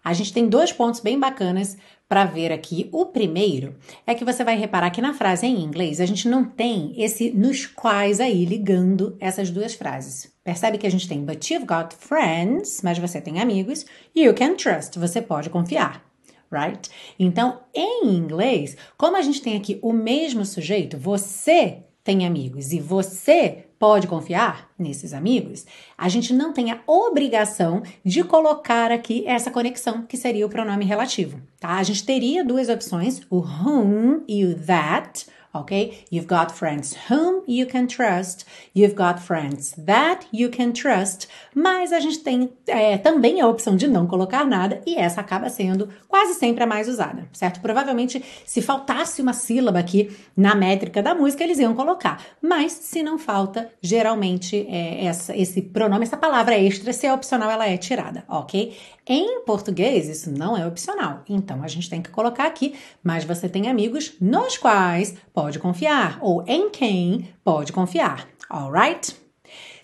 a 0.02 0.12
gente 0.12 0.32
tem 0.32 0.48
dois 0.48 0.72
pontos 0.72 1.00
bem 1.00 1.18
bacanas 1.18 1.76
para 2.08 2.24
ver 2.24 2.50
aqui. 2.50 2.88
O 2.90 3.06
primeiro 3.06 3.76
é 4.06 4.14
que 4.14 4.24
você 4.24 4.42
vai 4.42 4.56
reparar 4.56 4.90
que 4.90 5.00
na 5.00 5.14
frase 5.14 5.46
em 5.46 5.62
inglês 5.62 6.00
a 6.00 6.06
gente 6.06 6.28
não 6.28 6.44
tem 6.44 6.92
esse 6.96 7.30
nos 7.30 7.66
quais 7.66 8.18
aí 8.18 8.44
ligando 8.44 9.16
essas 9.20 9.50
duas 9.50 9.74
frases. 9.74 10.32
Percebe 10.42 10.78
que 10.78 10.86
a 10.86 10.90
gente 10.90 11.08
tem 11.08 11.24
but 11.24 11.50
you've 11.50 11.66
got 11.66 11.94
friends, 11.94 12.80
mas 12.82 12.98
você 12.98 13.20
tem 13.20 13.40
amigos, 13.40 13.86
you 14.14 14.34
can 14.34 14.56
trust, 14.56 14.98
você 14.98 15.22
pode 15.22 15.50
confiar. 15.50 16.04
right? 16.50 16.90
Então, 17.18 17.60
em 17.72 18.08
inglês, 18.08 18.76
como 18.98 19.16
a 19.16 19.22
gente 19.22 19.40
tem 19.40 19.56
aqui 19.56 19.78
o 19.80 19.92
mesmo 19.92 20.44
sujeito, 20.44 20.98
você 20.98 21.84
tem 22.02 22.26
amigos 22.26 22.72
e 22.72 22.80
você 22.80 23.66
pode 23.78 24.06
confiar 24.06 24.68
nesses 24.78 25.14
amigos, 25.14 25.64
a 25.96 26.06
gente 26.08 26.34
não 26.34 26.52
tem 26.52 26.70
a 26.70 26.80
obrigação 26.86 27.82
de 28.04 28.22
colocar 28.22 28.92
aqui 28.92 29.24
essa 29.26 29.50
conexão, 29.50 30.04
que 30.06 30.18
seria 30.18 30.44
o 30.44 30.50
pronome 30.50 30.84
relativo, 30.84 31.40
tá? 31.58 31.76
A 31.76 31.82
gente 31.82 32.04
teria 32.04 32.44
duas 32.44 32.68
opções, 32.68 33.22
o 33.30 33.38
whom 33.38 34.22
e 34.28 34.44
o 34.44 34.54
that, 34.54 35.26
ok? 35.52 36.04
You've 36.10 36.26
got 36.26 36.52
friends 36.52 36.96
whom 37.10 37.42
you 37.46 37.66
can 37.66 37.86
trust, 37.86 38.46
you've 38.74 38.94
got 38.94 39.20
friends 39.20 39.74
that 39.84 40.26
you 40.32 40.50
can 40.50 40.72
trust, 40.72 41.28
mas 41.54 41.92
a 41.92 42.00
gente 42.00 42.20
tem 42.20 42.50
é, 42.66 42.96
também 42.98 43.40
a 43.40 43.48
opção 43.48 43.76
de 43.76 43.88
não 43.88 44.06
colocar 44.06 44.44
nada 44.44 44.80
e 44.86 44.96
essa 44.96 45.20
acaba 45.20 45.48
sendo 45.48 45.88
quase 46.08 46.34
sempre 46.34 46.62
a 46.62 46.66
mais 46.66 46.88
usada, 46.88 47.28
certo? 47.32 47.60
Provavelmente, 47.60 48.22
se 48.46 48.62
faltasse 48.62 49.20
uma 49.20 49.32
sílaba 49.32 49.78
aqui 49.78 50.16
na 50.36 50.54
métrica 50.54 51.02
da 51.02 51.14
música, 51.14 51.42
eles 51.42 51.58
iam 51.58 51.74
colocar, 51.74 52.22
mas 52.40 52.72
se 52.72 53.02
não 53.02 53.18
falta, 53.18 53.70
geralmente 53.82 54.66
é, 54.68 55.04
essa, 55.04 55.36
esse 55.36 55.62
pronome, 55.62 56.04
essa 56.04 56.16
palavra 56.16 56.56
extra, 56.58 56.92
se 56.92 57.06
é 57.06 57.12
opcional, 57.12 57.50
ela 57.50 57.66
é 57.66 57.76
tirada, 57.76 58.24
ok? 58.28 58.76
Em 59.12 59.40
português, 59.40 60.08
isso 60.08 60.30
não 60.30 60.56
é 60.56 60.64
opcional, 60.64 61.24
então 61.28 61.64
a 61.64 61.66
gente 61.66 61.90
tem 61.90 62.00
que 62.00 62.10
colocar 62.10 62.46
aqui, 62.46 62.76
mas 63.02 63.24
você 63.24 63.48
tem 63.48 63.68
amigos 63.68 64.12
nos 64.20 64.56
quais 64.56 65.16
pode 65.34 65.58
confiar, 65.58 66.16
ou 66.20 66.44
em 66.46 66.70
quem 66.70 67.28
pode 67.42 67.72
confiar, 67.72 68.28
alright? 68.48 69.16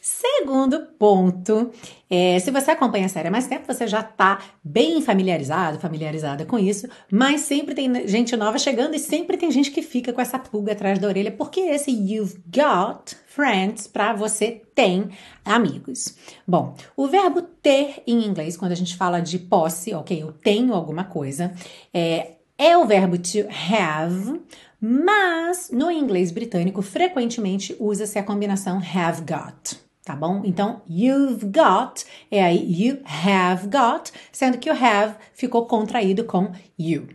Segundo 0.01 0.87
ponto, 0.97 1.73
é, 2.09 2.39
se 2.39 2.51
você 2.53 2.71
acompanha 2.71 3.07
a 3.07 3.09
série 3.09 3.29
há 3.29 3.31
mais 3.31 3.49
tempo, 3.49 3.67
você 3.67 3.87
já 3.87 4.01
está 4.01 4.41
bem 4.63 5.03
familiarizado, 5.03 5.81
familiarizada 5.81 6.45
com 6.45 6.57
isso, 6.59 6.89
mas 7.11 7.41
sempre 7.41 7.75
tem 7.75 8.07
gente 8.07 8.37
nova 8.37 8.59
chegando 8.59 8.95
e 8.95 8.99
sempre 8.99 9.37
tem 9.37 9.51
gente 9.51 9.73
que 9.73 9.83
fica 9.83 10.13
com 10.13 10.21
essa 10.21 10.39
pulga 10.39 10.73
atrás 10.73 10.99
da 11.01 11.09
orelha, 11.09 11.33
porque 11.33 11.61
esse 11.61 11.91
you've 11.91 12.41
got 12.47 13.17
friends 13.27 13.89
para 13.89 14.13
você 14.13 14.63
tem 14.75 15.11
amigos. 15.45 16.17
Bom, 16.47 16.77
o 16.97 17.09
verbo 17.09 17.43
ter 17.43 18.03
em 18.07 18.25
inglês, 18.25 18.57
quando 18.57 18.73
a 18.73 18.77
gente 18.77 18.97
fala 18.97 19.21
de 19.21 19.39
posse, 19.39 19.93
ok, 19.93 20.23
eu 20.23 20.33
tenho 20.33 20.75
alguma 20.75 21.05
coisa, 21.05 21.53
é, 21.93 22.35
é 22.57 22.77
o 22.79 22.87
verbo 22.87 23.19
to 23.19 23.49
have, 23.49 24.41
mas 24.81 25.71
no 25.73 25.91
inglês 25.91 26.31
britânico 26.31 26.83
frequentemente 26.83 27.77
usa-se 27.81 28.17
a 28.17 28.23
combinação 28.23 28.81
have 28.95 29.23
got 29.23 29.86
tá 30.07 30.15
bom? 30.15 30.43
Então, 30.45 30.83
you've 30.89 31.47
got 31.47 32.05
é 32.31 32.45
aí 32.45 32.65
you 32.81 33.01
have 33.05 33.67
got, 33.67 34.13
sendo 34.31 34.57
que 34.57 34.71
o 34.71 34.73
have 34.73 35.17
ficou 35.35 35.67
contraído 35.67 36.23
com 36.23 36.53
you. 36.79 37.09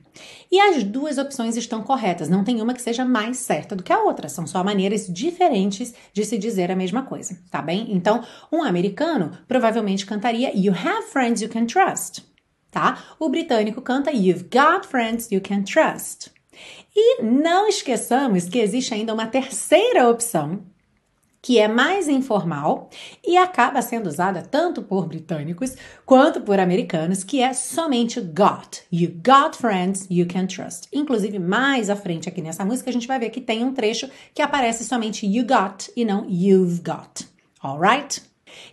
E 0.51 0.59
as 0.59 0.83
duas 0.83 1.17
opções 1.17 1.55
estão 1.55 1.81
corretas, 1.81 2.27
não 2.27 2.43
tem 2.43 2.61
uma 2.61 2.73
que 2.73 2.81
seja 2.81 3.05
mais 3.05 3.37
certa 3.37 3.77
do 3.77 3.81
que 3.81 3.93
a 3.93 4.03
outra, 4.03 4.27
são 4.27 4.45
só 4.45 4.61
maneiras 4.61 5.07
diferentes 5.07 5.93
de 6.11 6.25
se 6.25 6.37
dizer 6.37 6.69
a 6.69 6.75
mesma 6.75 7.03
coisa, 7.03 7.39
tá 7.49 7.61
bem? 7.61 7.93
Então, 7.93 8.21
um 8.51 8.61
americano 8.61 9.31
provavelmente 9.47 10.05
cantaria 10.05 10.51
You 10.53 10.73
have 10.73 11.07
friends 11.07 11.41
you 11.41 11.47
can 11.47 11.67
trust, 11.67 12.25
tá? 12.69 13.01
O 13.17 13.29
britânico 13.29 13.81
canta 13.81 14.11
You've 14.11 14.49
got 14.51 14.85
friends 14.85 15.31
you 15.31 15.39
can 15.39 15.63
trust. 15.63 16.29
E 16.93 17.23
não 17.23 17.69
esqueçamos 17.69 18.49
que 18.49 18.59
existe 18.59 18.93
ainda 18.93 19.13
uma 19.13 19.27
terceira 19.27 20.09
opção 20.09 20.61
que 21.41 21.57
é 21.57 21.67
mais 21.67 22.07
informal 22.07 22.89
e 23.25 23.35
acaba 23.35 23.81
sendo 23.81 24.07
usada 24.07 24.43
tanto 24.43 24.83
por 24.83 25.07
britânicos 25.07 25.75
quanto 26.05 26.41
por 26.41 26.59
americanos, 26.59 27.23
que 27.23 27.41
é 27.41 27.53
somente 27.53 28.21
got. 28.21 28.83
You 28.91 29.09
got 29.09 29.57
friends 29.57 30.05
you 30.09 30.27
can 30.27 30.45
trust. 30.45 30.87
Inclusive, 30.93 31.39
mais 31.39 31.89
à 31.89 31.95
frente 31.95 32.29
aqui 32.29 32.41
nessa 32.41 32.63
música, 32.63 32.89
a 32.89 32.93
gente 32.93 33.07
vai 33.07 33.19
ver 33.19 33.31
que 33.31 33.41
tem 33.41 33.63
um 33.63 33.73
trecho 33.73 34.09
que 34.33 34.41
aparece 34.41 34.85
somente 34.85 35.25
you 35.25 35.45
got 35.45 35.91
e 35.95 36.05
não 36.05 36.25
you've 36.29 36.81
got. 36.81 37.27
Alright? 37.63 38.21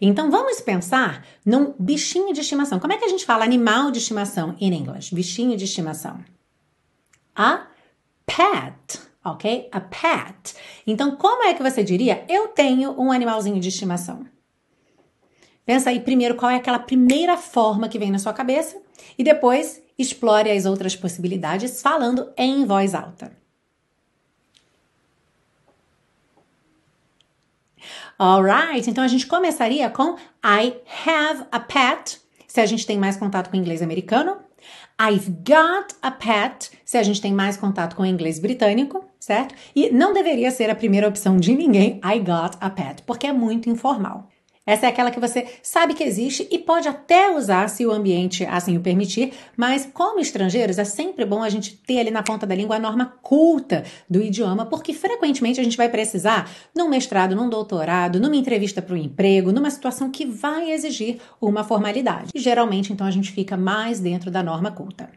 Então 0.00 0.30
vamos 0.30 0.60
pensar 0.60 1.24
num 1.46 1.72
bichinho 1.78 2.32
de 2.32 2.40
estimação. 2.40 2.78
Como 2.78 2.92
é 2.92 2.98
que 2.98 3.04
a 3.04 3.08
gente 3.08 3.24
fala 3.24 3.44
animal 3.44 3.90
de 3.90 3.98
estimação 3.98 4.56
em 4.60 4.74
inglês? 4.74 5.10
Bichinho 5.10 5.56
de 5.56 5.64
estimação. 5.64 6.18
A 7.34 7.66
pet 8.26 9.07
ok? 9.24 9.68
A 9.72 9.80
pet. 9.80 10.54
Então, 10.86 11.16
como 11.16 11.44
é 11.44 11.54
que 11.54 11.62
você 11.62 11.82
diria? 11.82 12.24
Eu 12.28 12.48
tenho 12.48 12.98
um 13.00 13.12
animalzinho 13.12 13.60
de 13.60 13.68
estimação. 13.68 14.26
Pensa 15.64 15.90
aí 15.90 16.00
primeiro 16.00 16.34
qual 16.34 16.50
é 16.50 16.56
aquela 16.56 16.78
primeira 16.78 17.36
forma 17.36 17.88
que 17.88 17.98
vem 17.98 18.10
na 18.10 18.18
sua 18.18 18.32
cabeça 18.32 18.80
e 19.18 19.22
depois 19.22 19.82
explore 19.98 20.50
as 20.50 20.64
outras 20.64 20.96
possibilidades 20.96 21.82
falando 21.82 22.32
em 22.36 22.64
voz 22.64 22.94
alta. 22.94 23.36
Alright, 28.18 28.90
então 28.90 29.04
a 29.04 29.08
gente 29.08 29.26
começaria 29.26 29.88
com 29.90 30.16
I 30.44 30.74
have 31.06 31.46
a 31.52 31.60
pet, 31.60 32.20
se 32.46 32.60
a 32.60 32.66
gente 32.66 32.86
tem 32.86 32.98
mais 32.98 33.16
contato 33.16 33.50
com 33.50 33.56
o 33.56 33.60
inglês 33.60 33.80
americano. 33.80 34.38
I've 35.00 35.30
got 35.30 35.94
a 36.02 36.10
pet, 36.10 36.70
se 36.84 36.98
a 36.98 37.02
gente 37.04 37.20
tem 37.20 37.32
mais 37.32 37.56
contato 37.56 37.94
com 37.94 38.02
o 38.02 38.06
inglês 38.06 38.40
britânico, 38.40 39.07
certo? 39.18 39.54
E 39.74 39.90
não 39.90 40.12
deveria 40.12 40.50
ser 40.50 40.70
a 40.70 40.74
primeira 40.74 41.08
opção 41.08 41.36
de 41.36 41.54
ninguém, 41.54 42.00
I 42.04 42.18
got 42.18 42.56
a 42.60 42.70
pet, 42.70 43.02
porque 43.04 43.26
é 43.26 43.32
muito 43.32 43.68
informal. 43.68 44.28
Essa 44.68 44.84
é 44.84 44.90
aquela 44.90 45.10
que 45.10 45.18
você 45.18 45.46
sabe 45.62 45.94
que 45.94 46.04
existe 46.04 46.46
e 46.50 46.58
pode 46.58 46.86
até 46.86 47.34
usar 47.34 47.70
se 47.70 47.86
o 47.86 47.90
ambiente 47.90 48.44
assim 48.44 48.76
o 48.76 48.82
permitir, 48.82 49.32
mas 49.56 49.88
como 49.94 50.20
estrangeiros 50.20 50.78
é 50.78 50.84
sempre 50.84 51.24
bom 51.24 51.42
a 51.42 51.48
gente 51.48 51.74
ter 51.74 52.00
ali 52.00 52.10
na 52.10 52.22
ponta 52.22 52.46
da 52.46 52.54
língua 52.54 52.76
a 52.76 52.78
norma 52.78 53.14
culta 53.22 53.82
do 54.10 54.20
idioma, 54.20 54.66
porque 54.66 54.92
frequentemente 54.92 55.58
a 55.58 55.64
gente 55.64 55.78
vai 55.78 55.88
precisar 55.88 56.50
num 56.76 56.86
mestrado, 56.86 57.34
num 57.34 57.48
doutorado, 57.48 58.20
numa 58.20 58.36
entrevista 58.36 58.82
para 58.82 58.92
o 58.92 58.98
emprego, 58.98 59.52
numa 59.52 59.70
situação 59.70 60.10
que 60.10 60.26
vai 60.26 60.70
exigir 60.70 61.18
uma 61.40 61.64
formalidade. 61.64 62.30
E 62.34 62.38
geralmente 62.38 62.92
então 62.92 63.06
a 63.06 63.10
gente 63.10 63.32
fica 63.32 63.56
mais 63.56 64.00
dentro 64.00 64.30
da 64.30 64.42
norma 64.42 64.70
culta. 64.70 65.08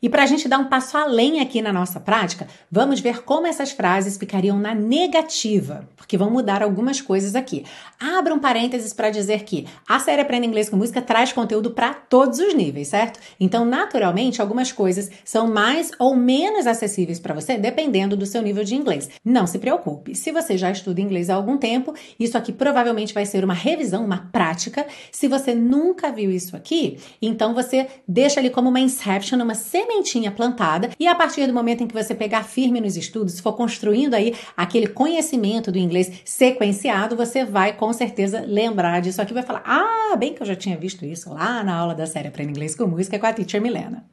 E 0.00 0.08
para 0.08 0.22
a 0.22 0.26
gente 0.26 0.48
dar 0.48 0.58
um 0.58 0.68
passo 0.68 0.96
além 0.96 1.40
aqui 1.40 1.60
na 1.60 1.72
nossa 1.72 1.98
prática, 1.98 2.46
vamos 2.70 3.00
ver 3.00 3.22
como 3.22 3.46
essas 3.46 3.72
frases 3.72 4.16
ficariam 4.16 4.58
na 4.58 4.74
negativa, 4.74 5.88
porque 5.96 6.16
vão 6.16 6.30
mudar 6.30 6.62
algumas 6.62 7.00
coisas 7.00 7.34
aqui. 7.34 7.64
Abra 7.98 8.32
um 8.32 8.38
parênteses 8.38 8.92
para 8.92 9.10
dizer 9.10 9.44
que 9.44 9.66
a 9.88 9.98
série 9.98 10.22
Aprenda 10.22 10.46
Inglês 10.46 10.68
com 10.68 10.76
Música 10.76 11.02
traz 11.02 11.32
conteúdo 11.32 11.72
para 11.72 11.92
todos 11.92 12.38
os 12.38 12.54
níveis, 12.54 12.88
certo? 12.88 13.18
Então, 13.40 13.64
naturalmente, 13.64 14.40
algumas 14.40 14.70
coisas 14.70 15.10
são 15.24 15.48
mais 15.48 15.90
ou 15.98 16.14
menos 16.14 16.66
acessíveis 16.66 17.18
para 17.18 17.34
você, 17.34 17.56
dependendo 17.56 18.16
do 18.16 18.26
seu 18.26 18.40
nível 18.40 18.62
de 18.62 18.74
inglês. 18.74 19.10
Não 19.24 19.46
se 19.46 19.58
preocupe, 19.58 20.14
se 20.14 20.30
você 20.30 20.56
já 20.56 20.70
estuda 20.70 21.00
inglês 21.00 21.28
há 21.28 21.34
algum 21.34 21.56
tempo, 21.56 21.94
isso 22.18 22.38
aqui 22.38 22.52
provavelmente 22.52 23.12
vai 23.12 23.26
ser 23.26 23.44
uma 23.44 23.54
revisão, 23.54 24.04
uma 24.04 24.28
prática. 24.30 24.86
Se 25.10 25.26
você 25.26 25.54
nunca 25.54 26.12
viu 26.12 26.30
isso 26.30 26.56
aqui, 26.56 26.98
então 27.20 27.54
você 27.54 27.88
deixa 28.06 28.38
ali 28.40 28.50
como 28.50 28.68
uma 28.68 28.80
inception, 28.80 29.42
uma 29.42 29.54
sementinha 29.88 30.30
plantada 30.30 30.90
e 31.00 31.06
a 31.06 31.14
partir 31.14 31.46
do 31.46 31.54
momento 31.54 31.82
em 31.82 31.86
que 31.86 31.94
você 31.94 32.14
pegar 32.14 32.44
firme 32.44 32.80
nos 32.80 32.96
estudos, 32.96 33.40
for 33.40 33.54
construindo 33.54 34.14
aí 34.14 34.34
aquele 34.54 34.86
conhecimento 34.86 35.72
do 35.72 35.78
inglês 35.78 36.20
sequenciado, 36.24 37.16
você 37.16 37.44
vai 37.44 37.72
com 37.72 37.92
certeza 37.92 38.44
lembrar 38.46 39.00
disso 39.00 39.22
aqui, 39.22 39.32
vai 39.32 39.42
falar: 39.42 39.62
"Ah, 39.64 40.14
bem 40.16 40.34
que 40.34 40.42
eu 40.42 40.46
já 40.46 40.54
tinha 40.54 40.76
visto 40.76 41.04
isso 41.04 41.32
lá 41.32 41.64
na 41.64 41.74
aula 41.74 41.94
da 41.94 42.06
série 42.06 42.28
Aprenda 42.28 42.50
Inglês 42.50 42.74
com 42.74 42.86
Música 42.86 43.18
com 43.18 43.26
a 43.26 43.32
teacher 43.32 43.62
Milena". 43.62 44.04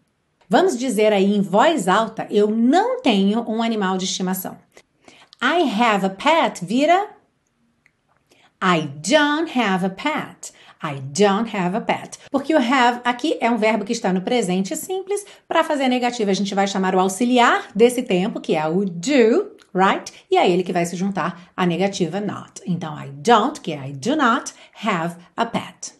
Vamos 0.49 0.77
dizer 0.77 1.11
aí 1.11 1.35
em 1.35 1.41
voz 1.41 1.87
alta: 1.87 2.25
eu 2.29 2.49
não 2.49 3.01
tenho 3.01 3.41
um 3.49 3.61
animal 3.61 3.97
de 3.97 4.05
estimação. 4.05 4.57
I 5.41 5.69
have 5.69 6.05
a 6.05 6.09
pet 6.09 6.63
vira 6.63 7.09
I 8.61 8.87
don't 8.87 9.51
have 9.59 9.85
a 9.85 9.89
pet. 9.89 10.53
I 10.85 10.99
don't 10.99 11.49
have 11.55 11.75
a 11.75 11.81
pet. 11.81 12.19
Porque 12.29 12.53
o 12.53 12.59
have 12.59 13.01
aqui 13.03 13.37
é 13.41 13.49
um 13.49 13.57
verbo 13.57 13.83
que 13.83 13.91
está 13.91 14.13
no 14.13 14.21
presente 14.21 14.75
simples. 14.75 15.25
Para 15.47 15.63
fazer 15.63 15.85
a 15.85 15.89
negativa, 15.89 16.29
a 16.29 16.33
gente 16.35 16.53
vai 16.53 16.67
chamar 16.67 16.93
o 16.93 16.99
auxiliar 16.99 17.65
desse 17.73 18.03
tempo, 18.03 18.39
que 18.39 18.55
é 18.55 18.67
o 18.67 18.85
do, 18.85 19.51
right? 19.73 20.13
E 20.29 20.37
é 20.37 20.47
ele 20.47 20.63
que 20.63 20.71
vai 20.71 20.85
se 20.85 20.95
juntar 20.95 21.49
à 21.57 21.65
negativa 21.65 22.21
not. 22.21 22.61
Então, 22.67 22.95
I 23.03 23.09
don't, 23.09 23.59
que 23.61 23.73
é 23.73 23.89
I 23.89 23.93
do 23.93 24.15
not 24.15 24.53
have 24.85 25.15
a 25.35 25.45
pet. 25.45 25.93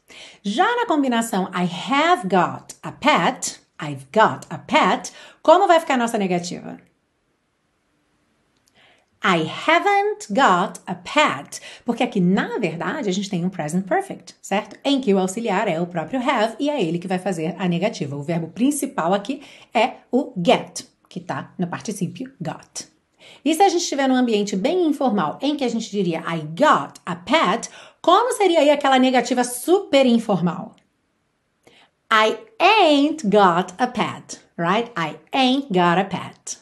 Já 0.44 0.76
na 0.76 0.86
combinação 0.86 1.50
I 1.52 1.68
have 1.92 2.28
got 2.28 2.76
a 2.84 2.92
pet, 2.92 3.60
I've 3.82 4.06
got 4.14 4.46
a 4.52 4.60
pet, 4.60 5.12
como 5.42 5.68
vai 5.68 5.80
ficar 5.80 5.96
a 5.96 5.98
nossa 5.98 6.20
negativa? 6.20 6.78
I 9.26 9.52
haven't 9.68 10.32
got 10.32 10.80
a 10.86 10.94
pet. 10.94 11.60
Porque 11.84 12.04
aqui, 12.04 12.20
na 12.20 12.60
verdade, 12.60 13.10
a 13.10 13.12
gente 13.12 13.30
tem 13.30 13.44
um 13.44 13.50
present 13.50 13.88
perfect, 13.88 14.36
certo? 14.40 14.78
Em 14.84 15.02
que 15.02 15.12
o 15.14 15.18
auxiliar 15.18 15.68
é 15.68 15.82
o 15.82 15.88
próprio 15.88 16.20
have 16.20 16.56
e 16.60 16.70
é 16.70 16.80
ele 16.80 17.00
que 17.00 17.08
vai 17.08 17.18
fazer 17.18 17.56
a 17.58 17.68
negativa. 17.68 18.16
O 18.16 18.22
verbo 18.22 18.50
principal 18.50 19.14
aqui 19.16 19.42
é 19.74 19.94
o 20.12 20.32
get, 20.38 20.86
que 21.10 21.18
está 21.18 21.52
no 21.58 21.66
particípio 21.66 22.32
got. 22.40 22.88
E 23.44 23.56
se 23.56 23.64
a 23.64 23.70
gente 23.70 23.82
estiver 23.82 24.08
num 24.08 24.16
ambiente 24.16 24.56
bem 24.56 24.86
informal, 24.86 25.40
em 25.42 25.56
que 25.56 25.64
a 25.64 25.70
gente 25.70 25.90
diria 25.90 26.20
I 26.20 26.42
got 26.42 27.00
a 27.04 27.16
pet, 27.16 27.70
como 28.02 28.34
seria 28.34 28.60
aí 28.60 28.70
aquela 28.70 29.00
negativa 29.00 29.44
super 29.44 30.06
informal? 30.06 30.76
I 32.14 32.38
ain't 32.60 33.28
got 33.28 33.74
a 33.80 33.88
pet. 33.88 34.46
right? 34.58 34.92
I 34.96 35.18
ain't 35.34 35.72
got 35.72 35.98
a 35.98 36.06
pet. 36.06 36.58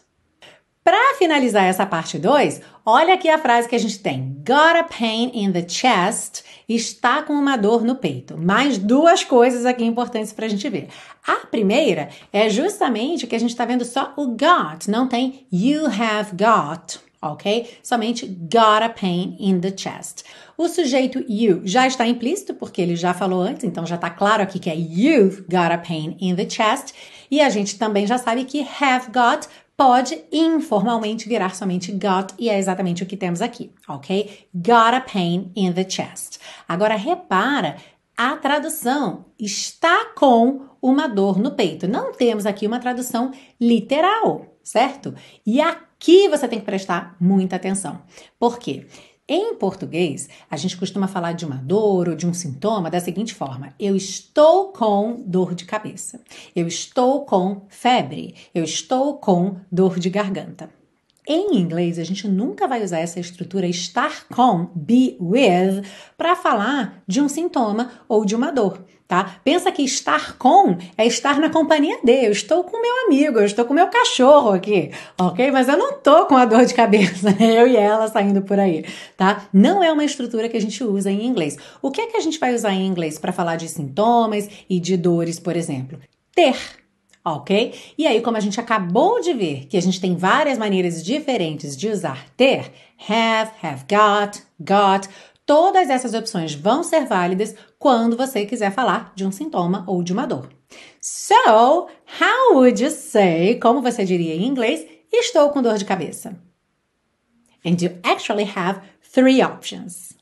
Para 0.83 1.15
finalizar 1.17 1.63
essa 1.63 1.85
parte 1.85 2.19
2, 2.19 2.59
olha 2.85 3.13
aqui 3.13 3.29
a 3.29 3.37
frase 3.37 3.69
que 3.69 3.75
a 3.75 3.79
gente 3.79 3.99
tem. 3.99 4.35
Got 4.45 4.77
a 4.77 4.83
pain 4.83 5.31
in 5.33 5.53
the 5.53 5.65
chest. 5.65 6.43
Está 6.67 7.21
com 7.21 7.31
uma 7.31 7.55
dor 7.55 7.85
no 7.85 7.95
peito. 7.95 8.37
Mais 8.37 8.77
duas 8.77 9.23
coisas 9.23 9.65
aqui 9.65 9.85
importantes 9.85 10.33
para 10.33 10.45
a 10.45 10.49
gente 10.49 10.67
ver. 10.67 10.89
A 11.25 11.45
primeira 11.47 12.09
é 12.33 12.49
justamente 12.49 13.25
que 13.25 13.35
a 13.35 13.39
gente 13.39 13.51
está 13.51 13.63
vendo 13.63 13.85
só 13.85 14.13
o 14.17 14.27
got, 14.31 14.89
não 14.89 15.07
tem 15.07 15.47
you 15.49 15.85
have 15.85 16.31
got 16.33 16.99
ok? 17.23 17.77
Somente 17.81 18.27
got 18.27 18.83
a 18.83 18.89
pain 18.89 19.37
in 19.39 19.61
the 19.61 19.73
chest. 19.75 20.25
O 20.57 20.67
sujeito 20.67 21.23
you 21.29 21.61
já 21.63 21.87
está 21.87 22.05
implícito, 22.05 22.53
porque 22.53 22.81
ele 22.81 22.95
já 22.95 23.13
falou 23.13 23.41
antes, 23.41 23.63
então 23.63 23.85
já 23.85 23.95
está 23.95 24.09
claro 24.09 24.43
aqui 24.43 24.59
que 24.59 24.69
é 24.69 24.75
you've 24.75 25.43
got 25.43 25.71
a 25.71 25.77
pain 25.77 26.17
in 26.19 26.35
the 26.35 26.47
chest. 26.49 26.93
E 27.31 27.41
a 27.41 27.49
gente 27.49 27.79
também 27.79 28.05
já 28.05 28.17
sabe 28.17 28.43
que 28.43 28.67
have 28.79 29.07
got 29.11 29.47
pode 29.75 30.23
informalmente 30.31 31.27
virar 31.27 31.55
somente 31.55 31.91
got, 31.91 32.33
e 32.37 32.49
é 32.49 32.57
exatamente 32.57 33.03
o 33.03 33.05
que 33.05 33.17
temos 33.17 33.41
aqui, 33.41 33.71
ok? 33.87 34.47
Got 34.53 34.93
a 34.95 35.01
pain 35.01 35.51
in 35.55 35.73
the 35.73 35.87
chest. 35.89 36.39
Agora 36.67 36.95
repara 36.95 37.77
a 38.15 38.37
tradução 38.37 39.25
está 39.39 40.05
com 40.15 40.67
uma 40.81 41.07
dor 41.07 41.39
no 41.39 41.51
peito. 41.51 41.87
Não 41.87 42.13
temos 42.13 42.45
aqui 42.45 42.67
uma 42.67 42.79
tradução 42.79 43.31
literal, 43.59 44.55
certo? 44.63 45.15
E 45.45 45.59
aqui 45.59 46.29
você 46.29 46.47
tem 46.47 46.59
que 46.59 46.65
prestar 46.65 47.15
muita 47.19 47.55
atenção. 47.55 48.01
Por 48.39 48.59
quê? 48.59 48.85
Em 49.35 49.55
português, 49.55 50.29
a 50.47 50.55
gente 50.55 50.77
costuma 50.77 51.07
falar 51.07 51.31
de 51.31 51.43
uma 51.43 51.55
dor 51.55 52.07
ou 52.07 52.15
de 52.15 52.27
um 52.27 52.35
sintoma 52.35 52.91
da 52.91 52.99
seguinte 52.99 53.33
forma: 53.33 53.73
eu 53.79 53.95
estou 53.95 54.71
com 54.71 55.23
dor 55.25 55.55
de 55.55 55.65
cabeça, 55.65 56.21
eu 56.55 56.67
estou 56.67 57.25
com 57.25 57.65
febre, 57.67 58.35
eu 58.53 58.63
estou 58.63 59.17
com 59.17 59.55
dor 59.71 59.97
de 59.97 60.11
garganta. 60.11 60.69
Em 61.25 61.55
inglês, 61.55 61.97
a 61.97 62.03
gente 62.03 62.27
nunca 62.27 62.67
vai 62.67 62.83
usar 62.83 62.99
essa 62.99 63.17
estrutura 63.17 63.65
estar 63.65 64.27
com, 64.27 64.69
be 64.75 65.15
with, 65.21 65.81
para 66.17 66.35
falar 66.35 67.01
de 67.07 67.21
um 67.21 67.29
sintoma 67.29 67.91
ou 68.09 68.25
de 68.25 68.35
uma 68.35 68.51
dor, 68.51 68.83
tá? 69.07 69.37
Pensa 69.41 69.71
que 69.71 69.83
estar 69.83 70.37
com 70.37 70.77
é 70.97 71.05
estar 71.07 71.39
na 71.39 71.49
companhia 71.49 71.97
de. 72.03 72.25
Eu 72.25 72.31
estou 72.33 72.65
com 72.65 72.81
meu 72.81 73.05
amigo, 73.05 73.39
eu 73.39 73.45
estou 73.45 73.63
com 73.63 73.73
meu 73.73 73.87
cachorro 73.87 74.51
aqui, 74.51 74.91
ok? 75.17 75.49
Mas 75.49 75.69
eu 75.69 75.77
não 75.77 75.93
tô 75.93 76.25
com 76.25 76.35
a 76.35 76.43
dor 76.43 76.65
de 76.65 76.73
cabeça, 76.73 77.29
eu 77.41 77.67
e 77.67 77.77
ela 77.77 78.09
saindo 78.09 78.41
por 78.41 78.59
aí, 78.59 78.83
tá? 79.15 79.45
Não 79.53 79.81
é 79.81 79.93
uma 79.93 80.03
estrutura 80.03 80.49
que 80.49 80.57
a 80.57 80.61
gente 80.61 80.83
usa 80.83 81.09
em 81.09 81.25
inglês. 81.25 81.57
O 81.81 81.89
que 81.89 82.01
é 82.01 82.07
que 82.07 82.17
a 82.17 82.21
gente 82.21 82.37
vai 82.37 82.53
usar 82.53 82.73
em 82.73 82.85
inglês 82.85 83.17
para 83.17 83.31
falar 83.31 83.55
de 83.55 83.69
sintomas 83.69 84.49
e 84.69 84.77
de 84.77 84.97
dores, 84.97 85.39
por 85.39 85.55
exemplo? 85.55 85.97
Ter 86.35 86.82
ok? 87.23 87.73
E 87.97 88.05
aí, 88.05 88.21
como 88.21 88.37
a 88.37 88.39
gente 88.39 88.59
acabou 88.59 89.21
de 89.21 89.33
ver 89.33 89.65
que 89.67 89.77
a 89.77 89.81
gente 89.81 90.01
tem 90.01 90.15
várias 90.15 90.57
maneiras 90.57 91.03
diferentes 91.03 91.77
de 91.77 91.87
usar 91.87 92.27
ter, 92.35 92.71
have, 93.07 93.51
have 93.61 93.85
got, 93.89 94.41
got, 94.59 95.07
todas 95.45 95.89
essas 95.89 96.13
opções 96.13 96.53
vão 96.53 96.83
ser 96.83 97.05
válidas 97.05 97.55
quando 97.79 98.17
você 98.17 98.45
quiser 98.45 98.71
falar 98.71 99.13
de 99.15 99.25
um 99.25 99.31
sintoma 99.31 99.83
ou 99.87 100.03
de 100.03 100.11
uma 100.11 100.25
dor. 100.25 100.49
So, 101.01 101.87
how 102.19 102.55
would 102.55 102.83
you 102.83 102.91
say, 102.91 103.59
como 103.59 103.81
você 103.81 104.03
diria 104.03 104.35
em 104.35 104.45
inglês, 104.45 104.85
estou 105.11 105.49
com 105.49 105.61
dor 105.61 105.77
de 105.77 105.85
cabeça? 105.85 106.37
And 107.65 107.77
you 107.79 107.97
actually 108.03 108.51
have 108.55 108.81
three 109.01 109.41
options. 109.41 110.13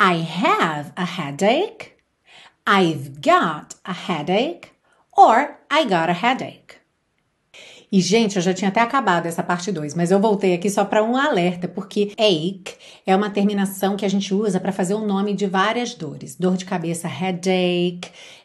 I 0.00 0.22
have 0.22 0.92
a 0.96 1.04
headache. 1.04 1.92
I've 2.66 3.20
got 3.20 3.74
a 3.84 3.92
headache 3.92 4.70
or 5.18 5.58
I 5.68 5.82
got 5.84 6.08
a 6.08 6.12
headache. 6.12 6.78
E, 7.90 8.00
gente, 8.00 8.36
eu 8.36 8.42
já 8.42 8.52
tinha 8.52 8.68
até 8.68 8.80
acabado 8.80 9.26
essa 9.26 9.42
parte 9.42 9.72
2, 9.72 9.94
mas 9.94 10.10
eu 10.10 10.20
voltei 10.20 10.52
aqui 10.54 10.68
só 10.68 10.84
para 10.84 11.02
um 11.02 11.16
alerta, 11.16 11.66
porque 11.66 12.12
ache 12.18 12.76
é 13.06 13.16
uma 13.16 13.30
terminação 13.30 13.96
que 13.96 14.04
a 14.04 14.08
gente 14.10 14.32
usa 14.34 14.60
para 14.60 14.72
fazer 14.72 14.92
o 14.92 15.06
nome 15.06 15.34
de 15.34 15.46
várias 15.46 15.94
dores. 15.94 16.36
Dor 16.36 16.56
de 16.56 16.66
cabeça, 16.66 17.08
headache, 17.08 18.00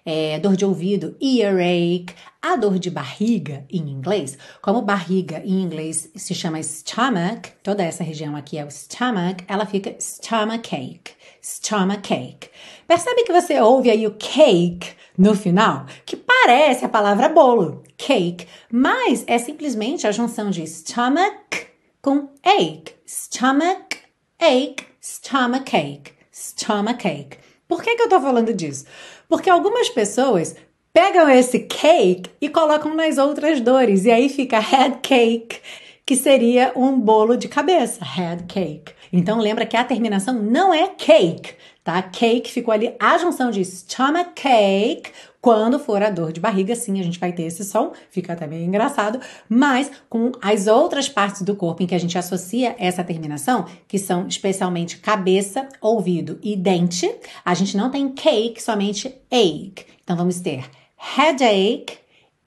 é, 0.06 0.40
dor 0.40 0.56
de 0.56 0.66
ouvido, 0.66 1.16
earache, 1.22 2.08
a 2.42 2.56
dor 2.56 2.78
de 2.78 2.90
barriga 2.90 3.66
em 3.70 3.90
inglês, 3.90 4.38
como 4.62 4.82
barriga 4.82 5.42
em 5.46 5.62
inglês 5.62 6.12
se 6.16 6.36
chama 6.36 6.62
stomach, 6.62 7.52
toda 7.64 7.84
essa 7.84 8.04
região 8.04 8.36
aqui 8.36 8.58
é 8.58 8.66
o 8.66 8.72
stomach, 8.72 9.44
ela 9.48 9.66
fica 9.66 9.96
stomachache, 10.00 11.16
stomachache. 11.42 12.50
Percebe 12.88 13.24
que 13.24 13.32
você 13.32 13.60
ouve 13.62 13.90
aí 13.90 14.06
o 14.06 14.16
cake 14.16 14.92
no 15.18 15.36
final, 15.36 15.86
que 16.06 16.18
parece 16.18 16.84
a 16.84 16.90
palavra 16.90 17.30
bolo, 17.30 17.84
cake, 17.98 18.48
mas 18.72 19.24
é 19.26 19.38
simplesmente 19.38 20.06
a 20.06 20.12
junção 20.12 20.50
de 20.50 20.66
stomach 20.68 21.68
com 22.02 22.30
ache. 22.44 22.94
Stomach, 23.06 23.98
ache, 24.40 24.76
stomachache, 25.02 26.14
stomachache. 26.32 27.44
Por 27.68 27.82
que, 27.82 27.96
que 27.96 28.04
eu 28.04 28.10
tô 28.10 28.20
falando 28.20 28.54
disso? 28.54 28.86
Porque 29.34 29.50
algumas 29.50 29.90
pessoas 29.90 30.56
pegam 30.94 31.28
esse 31.28 31.62
cake 31.62 32.30
e 32.40 32.48
colocam 32.48 32.94
nas 32.94 33.18
outras 33.18 33.60
dores, 33.60 34.06
e 34.06 34.12
aí 34.12 34.30
fica 34.30 34.60
head 34.60 35.00
cake, 35.02 35.60
que 36.06 36.16
seria 36.16 36.72
um 36.76 37.00
bolo 37.00 37.36
de 37.36 37.48
cabeça, 37.48 38.06
head 38.06 38.44
cake. 38.44 38.94
Então 39.12 39.40
lembra 39.40 39.66
que 39.66 39.76
a 39.76 39.84
terminação 39.84 40.36
não 40.36 40.72
é 40.72 40.88
cake, 40.88 41.56
tá? 41.84 42.00
Cake 42.04 42.52
ficou 42.52 42.72
ali 42.72 42.94
a 43.00 43.18
junção 43.18 43.50
de 43.50 43.66
stomach 43.66 44.34
cake. 44.36 45.10
Quando 45.44 45.78
for 45.78 46.02
a 46.02 46.10
dor 46.10 46.32
de 46.32 46.40
barriga, 46.40 46.74
sim, 46.74 47.02
a 47.02 47.04
gente 47.04 47.20
vai 47.20 47.34
ter 47.34 47.44
esse 47.44 47.66
som, 47.66 47.92
fica 48.10 48.32
até 48.32 48.48
meio 48.48 48.64
engraçado, 48.64 49.20
mas 49.50 49.92
com 50.08 50.32
as 50.42 50.68
outras 50.68 51.10
partes 51.10 51.42
do 51.42 51.54
corpo 51.54 51.84
em 51.84 51.86
que 51.86 51.94
a 51.94 51.98
gente 51.98 52.18
associa 52.18 52.74
essa 52.80 53.04
terminação, 53.04 53.66
que 53.86 54.00
são 54.00 54.26
especialmente 54.26 55.00
cabeça, 55.00 55.68
ouvido 55.82 56.40
e 56.42 56.56
dente, 56.56 57.14
a 57.44 57.54
gente 57.54 57.76
não 57.76 57.92
tem 57.92 58.08
cake, 58.08 58.64
somente 58.64 59.14
ache. 59.30 59.86
Então 60.02 60.16
vamos 60.16 60.40
ter 60.40 60.64
headache, 60.96 61.98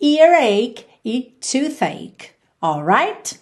earache 0.00 0.87
e 1.04 1.37
toothache. 1.38 2.30
Alright? 2.62 3.38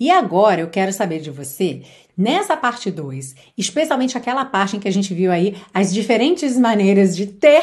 E 0.00 0.10
agora 0.10 0.62
eu 0.62 0.70
quero 0.70 0.90
saber 0.90 1.20
de 1.20 1.30
você, 1.30 1.82
nessa 2.16 2.56
parte 2.56 2.90
2, 2.90 3.34
especialmente 3.58 4.16
aquela 4.16 4.46
parte 4.46 4.74
em 4.74 4.80
que 4.80 4.88
a 4.88 4.92
gente 4.92 5.12
viu 5.12 5.30
aí 5.30 5.54
as 5.74 5.92
diferentes 5.92 6.58
maneiras 6.58 7.14
de 7.14 7.26
ter 7.26 7.62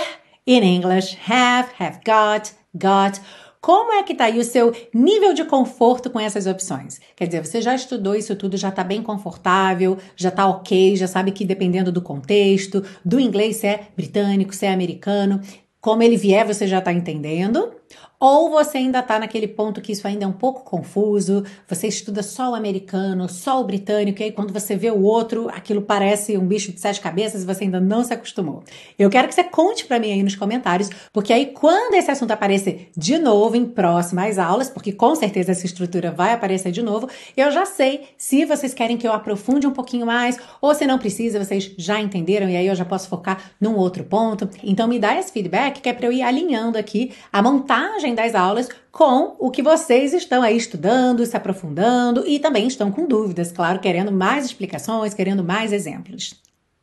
in 0.49 0.63
English, 0.63 1.15
have, 1.27 1.69
have 1.77 1.99
got, 2.03 2.51
got. 2.73 3.21
Como 3.61 3.93
é 3.93 4.01
que 4.03 4.15
tá 4.15 4.25
aí 4.25 4.39
o 4.39 4.43
seu 4.43 4.73
nível 4.91 5.33
de 5.33 5.43
conforto 5.45 6.09
com 6.09 6.19
essas 6.19 6.47
opções? 6.47 6.99
Quer 7.15 7.27
dizer, 7.27 7.45
você 7.45 7.61
já 7.61 7.75
estudou 7.75 8.15
isso 8.15 8.35
tudo, 8.35 8.57
já 8.57 8.71
tá 8.71 8.83
bem 8.83 9.03
confortável, 9.03 9.97
já 10.15 10.31
tá 10.31 10.47
ok, 10.47 10.95
já 10.95 11.07
sabe 11.07 11.31
que 11.31 11.45
dependendo 11.45 11.91
do 11.91 12.01
contexto, 12.01 12.83
do 13.05 13.19
inglês 13.19 13.57
se 13.57 13.67
é 13.67 13.89
britânico, 13.95 14.55
se 14.55 14.65
é 14.65 14.73
americano, 14.73 15.39
como 15.79 16.01
ele 16.01 16.17
vier, 16.17 16.47
você 16.47 16.65
já 16.65 16.81
tá 16.81 16.91
entendendo? 16.91 17.71
Ou 18.19 18.49
você 18.49 18.79
ainda 18.79 18.99
está 18.99 19.17
naquele 19.17 19.47
ponto 19.47 19.79
que 19.79 19.93
isso 19.93 20.05
ainda 20.05 20.25
é 20.25 20.27
um 20.27 20.33
pouco 20.33 20.63
confuso, 20.63 21.45
você 21.65 21.87
estuda 21.87 22.21
só 22.21 22.51
o 22.51 22.55
americano, 22.55 23.29
só 23.29 23.61
o 23.61 23.63
britânico, 23.63 24.21
e 24.21 24.25
aí 24.25 24.31
quando 24.31 24.51
você 24.51 24.75
vê 24.75 24.91
o 24.91 25.01
outro, 25.01 25.47
aquilo 25.49 25.81
parece 25.81 26.37
um 26.37 26.45
bicho 26.45 26.73
de 26.73 26.81
sete 26.81 26.99
cabeças 26.99 27.43
e 27.43 27.45
você 27.45 27.63
ainda 27.63 27.79
não 27.79 28.03
se 28.03 28.13
acostumou. 28.13 28.61
Eu 28.97 29.09
quero 29.09 29.29
que 29.29 29.33
você 29.33 29.43
conte 29.43 29.85
para 29.85 29.99
mim 29.99 30.11
aí 30.11 30.21
nos 30.21 30.35
comentários, 30.35 30.89
porque 31.13 31.31
aí 31.31 31.47
quando 31.47 31.93
esse 31.93 32.11
assunto 32.11 32.31
aparecer 32.31 32.89
de 32.95 33.17
novo 33.17 33.55
em 33.55 33.65
próximas 33.65 34.37
aulas, 34.37 34.69
porque 34.69 34.91
com 34.91 35.15
certeza 35.15 35.53
essa 35.53 35.65
estrutura 35.65 36.11
vai 36.11 36.33
aparecer 36.33 36.73
de 36.73 36.83
novo, 36.83 37.07
eu 37.37 37.49
já 37.51 37.65
sei 37.65 38.09
se 38.17 38.43
vocês 38.43 38.73
querem 38.73 38.97
que 38.97 39.07
eu 39.07 39.13
aprofunde 39.13 39.65
um 39.65 39.71
pouquinho 39.71 40.05
mais, 40.05 40.37
ou 40.61 40.75
se 40.75 40.85
não 40.85 40.99
precisa, 40.99 41.41
vocês 41.41 41.71
já 41.77 42.01
entenderam 42.01 42.49
e 42.49 42.57
aí 42.57 42.67
eu 42.67 42.75
já 42.75 42.83
posso 42.83 43.07
focar 43.07 43.51
num 43.61 43.77
outro 43.77 44.03
ponto. 44.03 44.49
Então 44.61 44.89
me 44.89 44.99
dá 44.99 45.17
esse 45.17 45.31
feedback 45.31 45.79
que 45.79 45.87
é 45.87 45.93
para 45.93 46.05
eu 46.05 46.11
ir 46.11 46.21
alinhando 46.21 46.77
aqui 46.77 47.13
a 47.31 47.41
montagem 47.41 48.08
das 48.15 48.35
aulas 48.35 48.69
com 48.91 49.35
o 49.39 49.51
que 49.51 49.61
vocês 49.61 50.13
estão 50.13 50.41
aí 50.41 50.57
estudando, 50.57 51.25
se 51.25 51.35
aprofundando 51.37 52.27
e 52.27 52.39
também 52.39 52.67
estão 52.67 52.91
com 52.91 53.07
dúvidas, 53.07 53.51
claro, 53.51 53.79
querendo 53.79 54.11
mais 54.11 54.45
explicações, 54.45 55.13
querendo 55.13 55.43
mais 55.43 55.71
exemplos. 55.71 56.39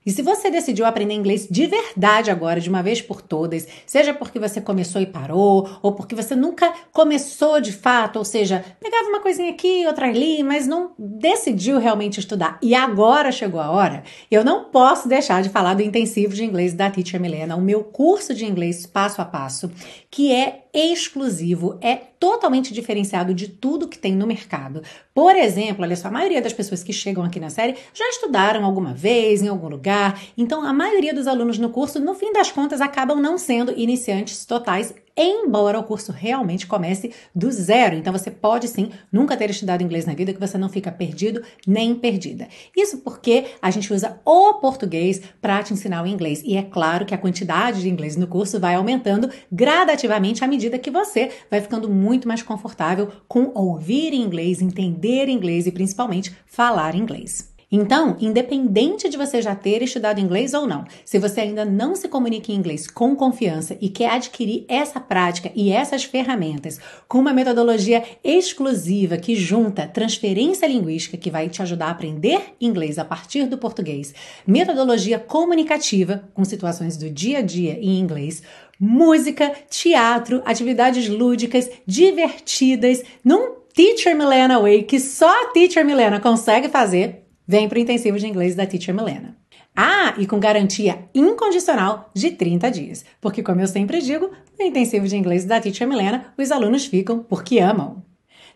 E 0.06 0.12
se 0.12 0.22
você 0.22 0.48
decidiu 0.48 0.86
aprender 0.86 1.14
inglês 1.14 1.48
de 1.50 1.66
verdade 1.66 2.30
agora, 2.30 2.60
de 2.60 2.70
uma 2.70 2.80
vez 2.80 3.02
por 3.02 3.20
todas, 3.20 3.66
seja 3.84 4.14
porque 4.14 4.38
você 4.38 4.60
começou 4.60 5.02
e 5.02 5.06
parou, 5.06 5.68
ou 5.82 5.92
porque 5.94 6.14
você 6.14 6.36
nunca 6.36 6.72
começou 6.92 7.60
de 7.60 7.72
fato, 7.72 8.16
ou 8.16 8.24
seja, 8.24 8.64
pegava 8.80 9.08
uma 9.08 9.18
coisinha 9.18 9.50
aqui, 9.50 9.84
outra 9.84 10.06
ali, 10.06 10.44
mas 10.44 10.68
não 10.68 10.92
decidiu 10.96 11.80
realmente 11.80 12.20
estudar, 12.20 12.56
e 12.62 12.72
agora 12.72 13.32
chegou 13.32 13.58
a 13.58 13.72
hora, 13.72 14.04
eu 14.30 14.44
não 14.44 14.66
posso 14.66 15.08
deixar 15.08 15.42
de 15.42 15.48
falar 15.48 15.74
do 15.74 15.82
intensivo 15.82 16.32
de 16.32 16.44
inglês 16.44 16.72
da 16.72 16.88
Teacher 16.88 17.20
Milena, 17.20 17.56
o 17.56 17.60
meu 17.60 17.82
curso 17.82 18.32
de 18.32 18.46
inglês 18.46 18.86
passo 18.86 19.20
a 19.20 19.24
passo, 19.24 19.72
que 20.08 20.32
é 20.32 20.65
exclusivo, 20.76 21.78
é 21.80 21.96
totalmente 21.96 22.74
diferenciado 22.74 23.32
de 23.32 23.48
tudo 23.48 23.88
que 23.88 23.98
tem 23.98 24.14
no 24.14 24.26
mercado. 24.26 24.82
Por 25.14 25.34
exemplo, 25.34 25.82
olha 25.82 25.96
só, 25.96 26.08
a 26.08 26.10
maioria 26.10 26.42
das 26.42 26.52
pessoas 26.52 26.82
que 26.82 26.92
chegam 26.92 27.24
aqui 27.24 27.40
na 27.40 27.48
série 27.48 27.76
já 27.94 28.06
estudaram 28.10 28.64
alguma 28.64 28.92
vez 28.92 29.42
em 29.42 29.48
algum 29.48 29.68
lugar, 29.68 30.20
então 30.36 30.62
a 30.62 30.72
maioria 30.72 31.14
dos 31.14 31.26
alunos 31.26 31.58
no 31.58 31.70
curso, 31.70 31.98
no 31.98 32.14
fim 32.14 32.32
das 32.32 32.52
contas, 32.52 32.80
acabam 32.80 33.20
não 33.20 33.38
sendo 33.38 33.72
iniciantes 33.72 34.44
totais 34.44 34.94
embora 35.16 35.78
o 35.78 35.84
curso 35.84 36.12
realmente 36.12 36.66
comece 36.66 37.12
do 37.34 37.50
zero. 37.50 37.96
Então 37.96 38.12
você 38.12 38.30
pode 38.30 38.68
sim 38.68 38.90
nunca 39.10 39.36
ter 39.36 39.50
estudado 39.50 39.82
inglês 39.82 40.04
na 40.04 40.14
vida 40.14 40.32
que 40.32 40.40
você 40.40 40.58
não 40.58 40.68
fica 40.68 40.92
perdido 40.92 41.42
nem 41.66 41.94
perdida. 41.94 42.48
Isso 42.76 42.98
porque 42.98 43.46
a 43.62 43.70
gente 43.70 43.92
usa 43.92 44.20
o 44.24 44.54
português 44.54 45.22
para 45.40 45.62
te 45.62 45.72
ensinar 45.72 46.02
o 46.02 46.06
inglês. 46.06 46.42
E 46.44 46.56
é 46.56 46.62
claro 46.62 47.06
que 47.06 47.14
a 47.14 47.18
quantidade 47.18 47.80
de 47.80 47.88
inglês 47.88 48.16
no 48.16 48.26
curso 48.26 48.60
vai 48.60 48.74
aumentando 48.74 49.30
gradativamente 49.50 50.44
à 50.44 50.46
medida 50.46 50.78
que 50.78 50.90
você 50.90 51.30
vai 51.50 51.60
ficando 51.60 51.88
muito 51.88 52.28
mais 52.28 52.42
confortável 52.42 53.10
com 53.26 53.50
ouvir 53.54 54.12
inglês, 54.12 54.60
entender 54.60 55.28
inglês 55.28 55.66
e 55.66 55.72
principalmente 55.72 56.36
falar 56.46 56.94
inglês. 56.94 57.55
Então, 57.70 58.16
independente 58.20 59.08
de 59.08 59.16
você 59.16 59.42
já 59.42 59.52
ter 59.52 59.82
estudado 59.82 60.20
inglês 60.20 60.54
ou 60.54 60.68
não, 60.68 60.84
se 61.04 61.18
você 61.18 61.40
ainda 61.40 61.64
não 61.64 61.96
se 61.96 62.08
comunica 62.08 62.52
em 62.52 62.54
inglês 62.54 62.86
com 62.86 63.16
confiança 63.16 63.76
e 63.80 63.88
quer 63.88 64.10
adquirir 64.10 64.64
essa 64.68 65.00
prática 65.00 65.50
e 65.52 65.72
essas 65.72 66.04
ferramentas 66.04 66.78
com 67.08 67.18
uma 67.18 67.32
metodologia 67.32 68.04
exclusiva 68.22 69.16
que 69.16 69.34
junta 69.34 69.84
transferência 69.88 70.66
linguística 70.66 71.16
que 71.16 71.28
vai 71.28 71.48
te 71.48 71.60
ajudar 71.60 71.86
a 71.86 71.90
aprender 71.90 72.54
inglês 72.60 73.00
a 73.00 73.04
partir 73.04 73.46
do 73.46 73.58
português, 73.58 74.14
metodologia 74.46 75.18
comunicativa 75.18 76.22
com 76.34 76.44
situações 76.44 76.96
do 76.96 77.10
dia 77.10 77.38
a 77.38 77.42
dia 77.42 77.76
em 77.80 77.98
inglês, 77.98 78.44
música, 78.78 79.52
teatro, 79.68 80.40
atividades 80.44 81.08
lúdicas, 81.08 81.68
divertidas, 81.84 83.02
num 83.24 83.56
Teacher 83.74 84.16
Milena 84.16 84.60
Way 84.60 84.84
que 84.84 85.00
só 85.00 85.28
a 85.28 85.46
Teacher 85.48 85.84
Milena 85.84 86.20
consegue 86.20 86.68
fazer, 86.68 87.25
Vem 87.46 87.68
para 87.68 87.78
o 87.78 87.80
intensivo 87.80 88.18
de 88.18 88.26
inglês 88.26 88.54
da 88.54 88.66
Teacher 88.66 88.94
Milena. 88.94 89.36
Ah, 89.74 90.14
e 90.18 90.26
com 90.26 90.40
garantia 90.40 91.08
incondicional 91.14 92.10
de 92.14 92.30
30 92.32 92.70
dias. 92.70 93.04
Porque, 93.20 93.42
como 93.42 93.60
eu 93.60 93.66
sempre 93.66 94.00
digo, 94.00 94.30
no 94.58 94.66
intensivo 94.66 95.06
de 95.06 95.16
inglês 95.16 95.44
da 95.44 95.60
Teacher 95.60 95.86
Milena, 95.86 96.32
os 96.36 96.50
alunos 96.50 96.86
ficam 96.86 97.20
porque 97.20 97.58
amam. 97.58 98.02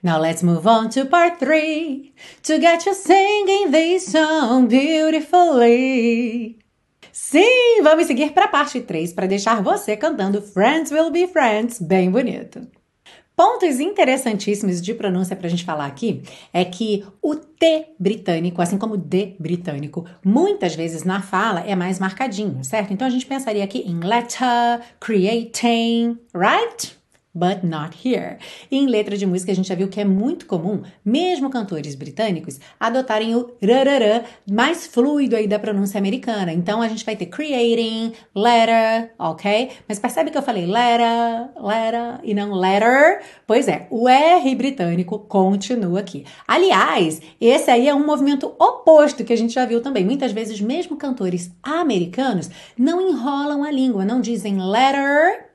Now 0.03 0.19
let's 0.19 0.43
move 0.43 0.67
on 0.67 0.89
to 0.91 1.07
part 1.07 1.39
3 1.39 2.13
to 2.45 2.59
get 2.59 2.87
you 2.87 2.95
singing 2.95 3.71
this 3.71 4.07
song 4.07 4.67
beautifully. 4.67 6.59
Sim, 7.13 7.83
vamos 7.83 8.07
seguir 8.07 8.33
para 8.33 8.47
a 8.47 8.49
parte 8.49 8.81
3 8.81 9.13
para 9.13 9.27
deixar 9.27 9.63
você 9.63 9.97
cantando 9.97 10.41
Friends 10.41 10.91
Will 10.91 11.11
Be 11.11 11.27
Friends 11.27 11.79
bem 11.79 12.11
bonito. 12.11 12.67
Pontos 13.41 13.81
interessantíssimos 13.81 14.83
de 14.83 14.93
pronúncia 14.93 15.35
para 15.35 15.47
a 15.47 15.51
gente 15.51 15.65
falar 15.65 15.87
aqui 15.87 16.21
é 16.53 16.63
que 16.63 17.07
o 17.23 17.35
T 17.35 17.87
britânico, 17.99 18.61
assim 18.61 18.77
como 18.77 18.93
o 18.93 18.99
D 18.99 19.35
britânico, 19.41 20.05
muitas 20.23 20.75
vezes 20.75 21.05
na 21.05 21.23
fala 21.23 21.61
é 21.61 21.75
mais 21.75 21.99
marcadinho, 21.99 22.63
certo? 22.63 22.93
Então 22.93 23.07
a 23.07 23.11
gente 23.11 23.25
pensaria 23.25 23.65
aqui 23.65 23.79
em 23.79 23.99
letter, 24.01 24.83
creating, 25.01 26.19
right? 26.35 27.00
But 27.35 27.63
not 27.63 27.97
here. 28.05 28.39
Em 28.71 28.87
letra 28.87 29.17
de 29.17 29.27
música 29.27 29.53
a 29.53 29.55
gente 29.55 29.69
já 29.69 29.75
viu 29.75 29.89
que 29.89 30.01
é 30.01 30.05
muito 30.05 30.47
comum, 30.47 30.83
mesmo 31.05 31.51
cantores 31.51 31.95
britânicos, 31.95 32.59
adotarem 32.79 33.35
o 33.35 33.53
rarará 33.63 34.25
mais 34.51 34.87
fluido 34.87 35.37
aí 35.37 35.47
da 35.47 35.59
pronúncia 35.59 35.99
americana. 35.99 36.53
Então 36.53 36.83
a 36.83 36.89
gente 36.89 37.05
vai 37.05 37.17
ter 37.17 37.27
creating, 37.27 38.13
letter, 38.35 39.13
ok? 39.19 39.71
Mas 39.89 39.99
percebe 39.99 40.31
que 40.31 40.39
eu 40.39 40.43
falei 40.43 40.67
letter, 40.67 41.51
letter 41.57 42.21
e 42.25 42.35
não 42.35 42.53
letter? 42.53 43.23
Pois 43.47 43.69
é, 43.69 43.87
o 43.91 44.09
R 44.09 44.55
britânico 44.55 45.19
continua 45.19 46.01
aqui. 46.01 46.25
Aliás, 46.47 47.21
esse 47.41 47.71
aí 47.71 47.89
é 47.89 47.95
um 47.95 48.05
movimento 48.05 48.55
oposto 48.59 49.25
que 49.25 49.33
a 49.33 49.37
gente 49.37 49.55
já 49.55 49.65
viu 49.65 49.81
também. 49.81 50.05
Muitas 50.05 50.33
vezes 50.33 50.61
mesmo 50.61 50.97
cantores 50.97 51.51
americanos 51.63 52.51
não 52.77 53.01
enrolam 53.01 53.63
a 53.63 53.71
língua, 53.71 54.05
não 54.05 54.21
dizem 54.21 54.61
letter 54.61 55.50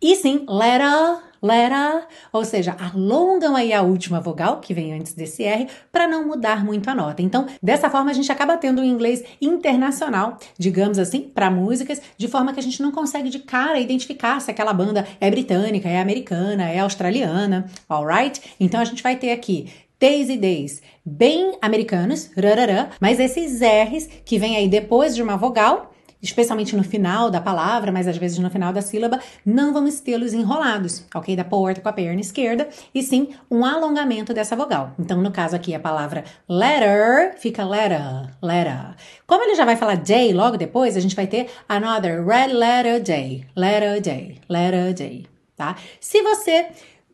e 0.00 0.14
sim, 0.14 0.46
letter, 0.48 1.22
letter, 1.42 2.06
ou 2.32 2.44
seja, 2.44 2.76
alongam 2.78 3.56
aí 3.56 3.72
a 3.72 3.82
última 3.82 4.20
vogal, 4.20 4.60
que 4.60 4.72
vem 4.72 4.92
antes 4.92 5.12
desse 5.12 5.42
R, 5.42 5.66
para 5.90 6.06
não 6.06 6.26
mudar 6.26 6.64
muito 6.64 6.88
a 6.88 6.94
nota. 6.94 7.22
Então, 7.22 7.46
dessa 7.62 7.90
forma, 7.90 8.10
a 8.10 8.14
gente 8.14 8.30
acaba 8.30 8.56
tendo 8.56 8.80
um 8.80 8.84
inglês 8.84 9.24
internacional, 9.40 10.38
digamos 10.58 10.98
assim, 10.98 11.22
para 11.22 11.50
músicas, 11.50 12.00
de 12.16 12.28
forma 12.28 12.52
que 12.52 12.60
a 12.60 12.62
gente 12.62 12.80
não 12.82 12.92
consegue 12.92 13.28
de 13.28 13.40
cara 13.40 13.80
identificar 13.80 14.40
se 14.40 14.50
aquela 14.50 14.72
banda 14.72 15.06
é 15.20 15.30
britânica, 15.30 15.88
é 15.88 16.00
americana, 16.00 16.68
é 16.68 16.78
australiana, 16.78 17.66
alright? 17.88 18.40
Então, 18.60 18.80
a 18.80 18.84
gente 18.84 19.02
vai 19.02 19.16
ter 19.16 19.32
aqui 19.32 19.68
Days 20.00 20.28
e 20.28 20.36
Days, 20.36 20.80
bem 21.04 21.58
americanos, 21.60 22.30
rarará, 22.36 22.90
mas 23.00 23.18
esses 23.18 23.60
R's 23.60 24.08
que 24.24 24.38
vem 24.38 24.56
aí 24.56 24.68
depois 24.68 25.12
de 25.12 25.22
uma 25.22 25.36
vogal, 25.36 25.92
especialmente 26.22 26.74
no 26.76 26.82
final 26.82 27.30
da 27.30 27.40
palavra, 27.40 27.92
mas 27.92 28.08
às 28.08 28.16
vezes 28.16 28.38
no 28.38 28.50
final 28.50 28.72
da 28.72 28.82
sílaba, 28.82 29.20
não 29.44 29.72
vamos 29.72 30.00
tê-los 30.00 30.32
enrolados, 30.32 31.04
ok? 31.14 31.36
Da 31.36 31.44
porta 31.44 31.80
com 31.80 31.88
a 31.88 31.92
perna 31.92 32.20
esquerda, 32.20 32.68
e 32.94 33.02
sim 33.02 33.28
um 33.50 33.64
alongamento 33.64 34.34
dessa 34.34 34.56
vogal. 34.56 34.92
Então, 34.98 35.22
no 35.22 35.30
caso 35.30 35.54
aqui, 35.54 35.74
a 35.74 35.80
palavra 35.80 36.24
letter 36.48 37.38
fica 37.38 37.64
letter, 37.64 38.30
letter. 38.42 38.94
Como 39.26 39.44
ele 39.44 39.54
já 39.54 39.64
vai 39.64 39.76
falar 39.76 39.96
day 39.96 40.32
logo 40.32 40.56
depois, 40.56 40.96
a 40.96 41.00
gente 41.00 41.16
vai 41.16 41.26
ter 41.26 41.50
another 41.68 42.24
red 42.24 42.48
letter 42.48 43.02
day, 43.02 43.46
letter 43.56 44.00
day, 44.00 44.40
letter 44.48 44.94
day, 44.94 45.26
tá? 45.56 45.76
Se 46.00 46.22
você 46.22 46.68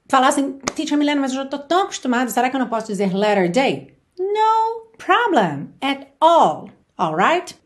falar 0.09 0.29
assim, 0.29 0.59
teacher 0.75 0.97
Milena, 0.97 1.21
mas 1.21 1.33
eu 1.33 1.43
já 1.43 1.47
tô 1.47 1.59
tão 1.59 1.85
acostumado, 1.85 2.31
será 2.31 2.49
que 2.49 2.57
eu 2.57 2.61
não 2.61 2.69
posso 2.69 2.87
dizer 2.87 3.15
letter 3.15 3.51
day? 3.51 3.95
No 4.19 4.93
problem 4.97 5.71
at 5.83 6.07
all, 6.21 6.69
alright? 6.97 7.57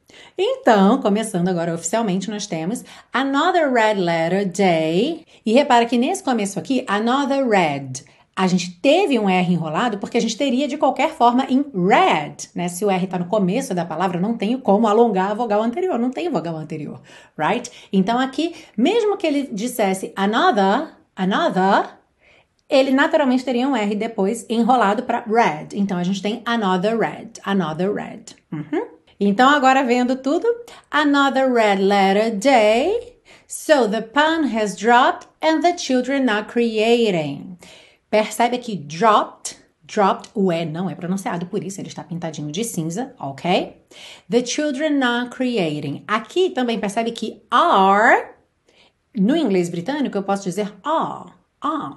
Então, 0.40 1.00
começando 1.02 1.48
agora 1.48 1.74
oficialmente, 1.74 2.30
nós 2.30 2.46
temos 2.46 2.84
Another 3.12 3.72
Red 3.72 3.94
Letter 3.94 4.48
Day. 4.48 5.26
E 5.44 5.52
repara 5.52 5.84
que 5.84 5.98
nesse 5.98 6.22
começo 6.22 6.60
aqui, 6.60 6.84
Another 6.86 7.44
Red. 7.44 8.04
A 8.36 8.46
gente 8.46 8.70
teve 8.80 9.18
um 9.18 9.28
R 9.28 9.52
enrolado 9.52 9.98
porque 9.98 10.16
a 10.16 10.20
gente 10.20 10.36
teria 10.36 10.68
de 10.68 10.78
qualquer 10.78 11.10
forma 11.10 11.44
em 11.50 11.64
red, 11.74 12.36
né? 12.54 12.68
Se 12.68 12.84
o 12.84 12.90
R 12.90 13.04
está 13.04 13.18
no 13.18 13.24
começo 13.24 13.74
da 13.74 13.84
palavra, 13.84 14.20
não 14.20 14.36
tenho 14.36 14.60
como 14.60 14.86
alongar 14.86 15.32
a 15.32 15.34
vogal 15.34 15.60
anterior, 15.60 15.98
não 15.98 16.08
tem 16.08 16.30
vogal 16.30 16.54
anterior, 16.54 17.02
right? 17.36 17.68
Então 17.92 18.16
aqui, 18.16 18.54
mesmo 18.76 19.16
que 19.16 19.26
ele 19.26 19.48
dissesse 19.52 20.12
another, 20.14 20.88
another, 21.16 21.98
ele 22.70 22.92
naturalmente 22.92 23.44
teria 23.44 23.66
um 23.66 23.74
R 23.74 23.96
depois 23.96 24.46
enrolado 24.48 25.02
para 25.02 25.24
red. 25.26 25.70
Então 25.72 25.98
a 25.98 26.04
gente 26.04 26.22
tem 26.22 26.40
another 26.44 26.96
red, 26.96 27.30
another 27.44 27.92
red. 27.92 28.36
Uhum. 28.52 28.97
Então, 29.20 29.48
agora 29.50 29.82
vendo 29.82 30.14
tudo, 30.14 30.46
another 30.92 31.52
red 31.52 31.80
letter 31.80 32.30
day. 32.30 33.16
So 33.48 33.88
the 33.88 34.02
pan 34.02 34.44
has 34.54 34.76
dropped 34.76 35.26
and 35.42 35.60
the 35.60 35.76
children 35.76 36.28
are 36.28 36.46
creating. 36.46 37.58
Percebe 38.08 38.54
aqui 38.54 38.76
dropped, 38.76 39.56
dropped, 39.84 40.30
o 40.34 40.52
E 40.52 40.64
não 40.64 40.88
é 40.88 40.94
pronunciado, 40.94 41.46
por 41.46 41.64
isso 41.64 41.80
ele 41.80 41.88
está 41.88 42.04
pintadinho 42.04 42.52
de 42.52 42.62
cinza, 42.62 43.12
ok? 43.18 43.76
The 44.30 44.46
children 44.46 45.02
are 45.02 45.28
creating. 45.28 46.04
Aqui 46.06 46.50
também 46.50 46.78
percebe 46.78 47.10
que 47.10 47.42
are, 47.50 48.34
no 49.16 49.36
inglês 49.36 49.68
britânico 49.68 50.16
eu 50.16 50.22
posso 50.22 50.44
dizer 50.44 50.72
are, 50.84 51.32
are. 51.60 51.96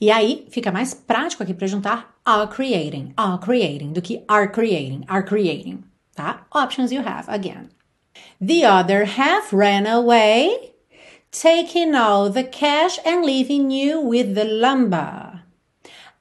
E 0.00 0.10
aí 0.10 0.46
fica 0.50 0.72
mais 0.72 0.92
prático 0.94 1.44
aqui 1.44 1.54
para 1.54 1.68
juntar 1.68 2.16
are 2.24 2.50
creating, 2.50 3.12
are 3.16 3.38
creating, 3.38 3.92
do 3.92 4.02
que 4.02 4.24
are 4.26 4.48
creating, 4.50 5.04
are 5.06 5.24
creating 5.24 5.84
tá? 6.16 6.46
Options 6.52 6.90
you 6.90 7.02
have 7.02 7.28
again. 7.28 7.68
The 8.40 8.64
other 8.64 9.04
half 9.04 9.52
ran 9.52 9.86
away, 9.86 10.72
taking 11.30 11.94
all 11.94 12.30
the 12.30 12.44
cash 12.44 12.98
and 13.04 13.24
leaving 13.24 13.70
you 13.70 14.00
with 14.00 14.34
the 14.34 14.44
lumber. 14.44 15.42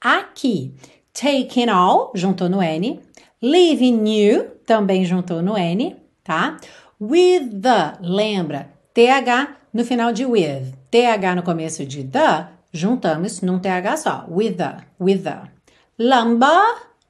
Aqui, 0.02 0.74
taking 1.14 1.70
all, 1.70 2.12
juntou 2.14 2.50
no 2.50 2.62
N. 2.62 3.02
Leaving 3.42 4.06
you, 4.06 4.52
também 4.66 5.06
juntou 5.06 5.42
no 5.42 5.58
N, 5.58 5.96
tá? 6.24 6.60
With 7.00 7.62
the, 7.62 7.98
lembra, 8.02 8.70
TH 8.94 9.56
no 9.74 9.84
final 9.84 10.14
de 10.14 10.26
with. 10.26 10.74
TH 10.92 11.36
no 11.36 11.44
começo 11.44 11.86
de 11.86 12.04
the, 12.04 12.48
juntamos 12.72 13.42
num 13.42 13.60
TH 13.60 13.98
só. 13.98 14.26
With 14.30 14.58
the, 14.58 14.78
with 15.00 15.24
the. 15.24 15.50
Lumber, 15.98 16.64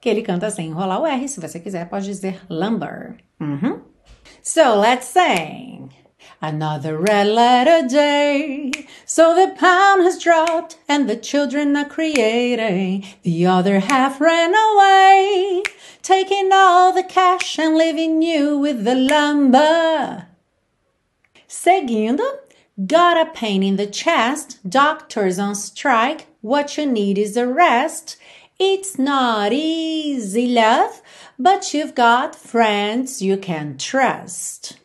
que 0.06 0.10
ele 0.10 0.22
canta 0.22 0.48
sem 0.52 0.68
enrolar 0.68 1.00
o 1.00 1.04
R. 1.04 1.26
Se 1.26 1.40
você 1.40 1.58
quiser, 1.58 1.88
pode 1.88 2.06
dizer 2.06 2.40
lumber. 2.48 3.16
Uhum. 3.40 3.80
So 4.40 4.76
let's 4.78 5.06
sing. 5.06 5.90
Another 6.40 6.96
red 6.96 7.26
letter 7.26 7.88
day. 7.88 8.70
So 9.04 9.34
the 9.34 9.52
pound 9.58 10.04
has 10.04 10.22
dropped 10.22 10.78
and 10.88 11.08
the 11.08 11.16
children 11.16 11.76
are 11.76 11.88
creating. 11.88 13.04
The 13.24 13.46
other 13.46 13.80
half 13.80 14.20
ran 14.20 14.54
away, 14.54 15.64
taking 16.02 16.50
all 16.52 16.92
the 16.92 17.02
cash 17.02 17.58
and 17.58 17.76
leaving 17.76 18.22
you 18.22 18.58
with 18.58 18.84
the 18.84 18.94
lumber. 18.94 20.28
Seguindo, 21.48 22.22
got 22.86 23.16
a 23.16 23.32
pain 23.32 23.64
in 23.64 23.74
the 23.74 23.88
chest, 23.88 24.60
doctors 24.68 25.40
on 25.40 25.56
strike. 25.56 26.28
What 26.42 26.78
you 26.78 26.86
need 26.86 27.18
is 27.18 27.36
a 27.36 27.44
rest. 27.44 28.18
It's 28.58 28.96
not 28.98 29.52
easy, 29.52 30.54
love, 30.54 31.02
but 31.38 31.74
you've 31.74 31.94
got 31.94 32.34
friends 32.34 33.20
you 33.20 33.36
can 33.36 33.76
trust. 33.76 34.78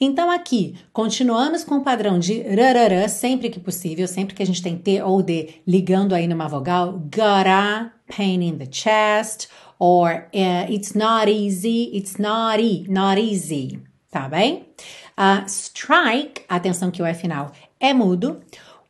Então 0.00 0.28
aqui, 0.28 0.74
continuamos 0.92 1.62
com 1.62 1.76
o 1.76 1.84
padrão 1.84 2.18
de 2.18 2.42
rarará 2.42 3.06
sempre 3.08 3.50
que 3.50 3.60
possível, 3.60 4.08
sempre 4.08 4.34
que 4.34 4.42
a 4.42 4.46
gente 4.46 4.60
tem 4.60 4.76
T 4.76 5.00
ou 5.00 5.22
D 5.22 5.62
ligando 5.64 6.12
aí 6.12 6.26
numa 6.26 6.48
vogal. 6.48 6.94
Got 6.94 7.46
a 7.46 7.92
pain 8.08 8.42
in 8.42 8.58
the 8.58 8.66
chest, 8.68 9.48
or 9.78 10.26
uh, 10.34 10.68
it's 10.68 10.94
not 10.94 11.30
easy, 11.30 11.96
it's 11.96 12.16
not, 12.18 12.60
e, 12.60 12.84
not 12.88 13.20
easy, 13.20 13.78
tá 14.10 14.28
bem? 14.28 14.66
Uh, 15.16 15.46
strike, 15.46 16.42
atenção 16.48 16.90
que 16.90 17.00
o 17.00 17.06
E 17.06 17.14
final 17.14 17.52
é 17.78 17.94
mudo. 17.94 18.42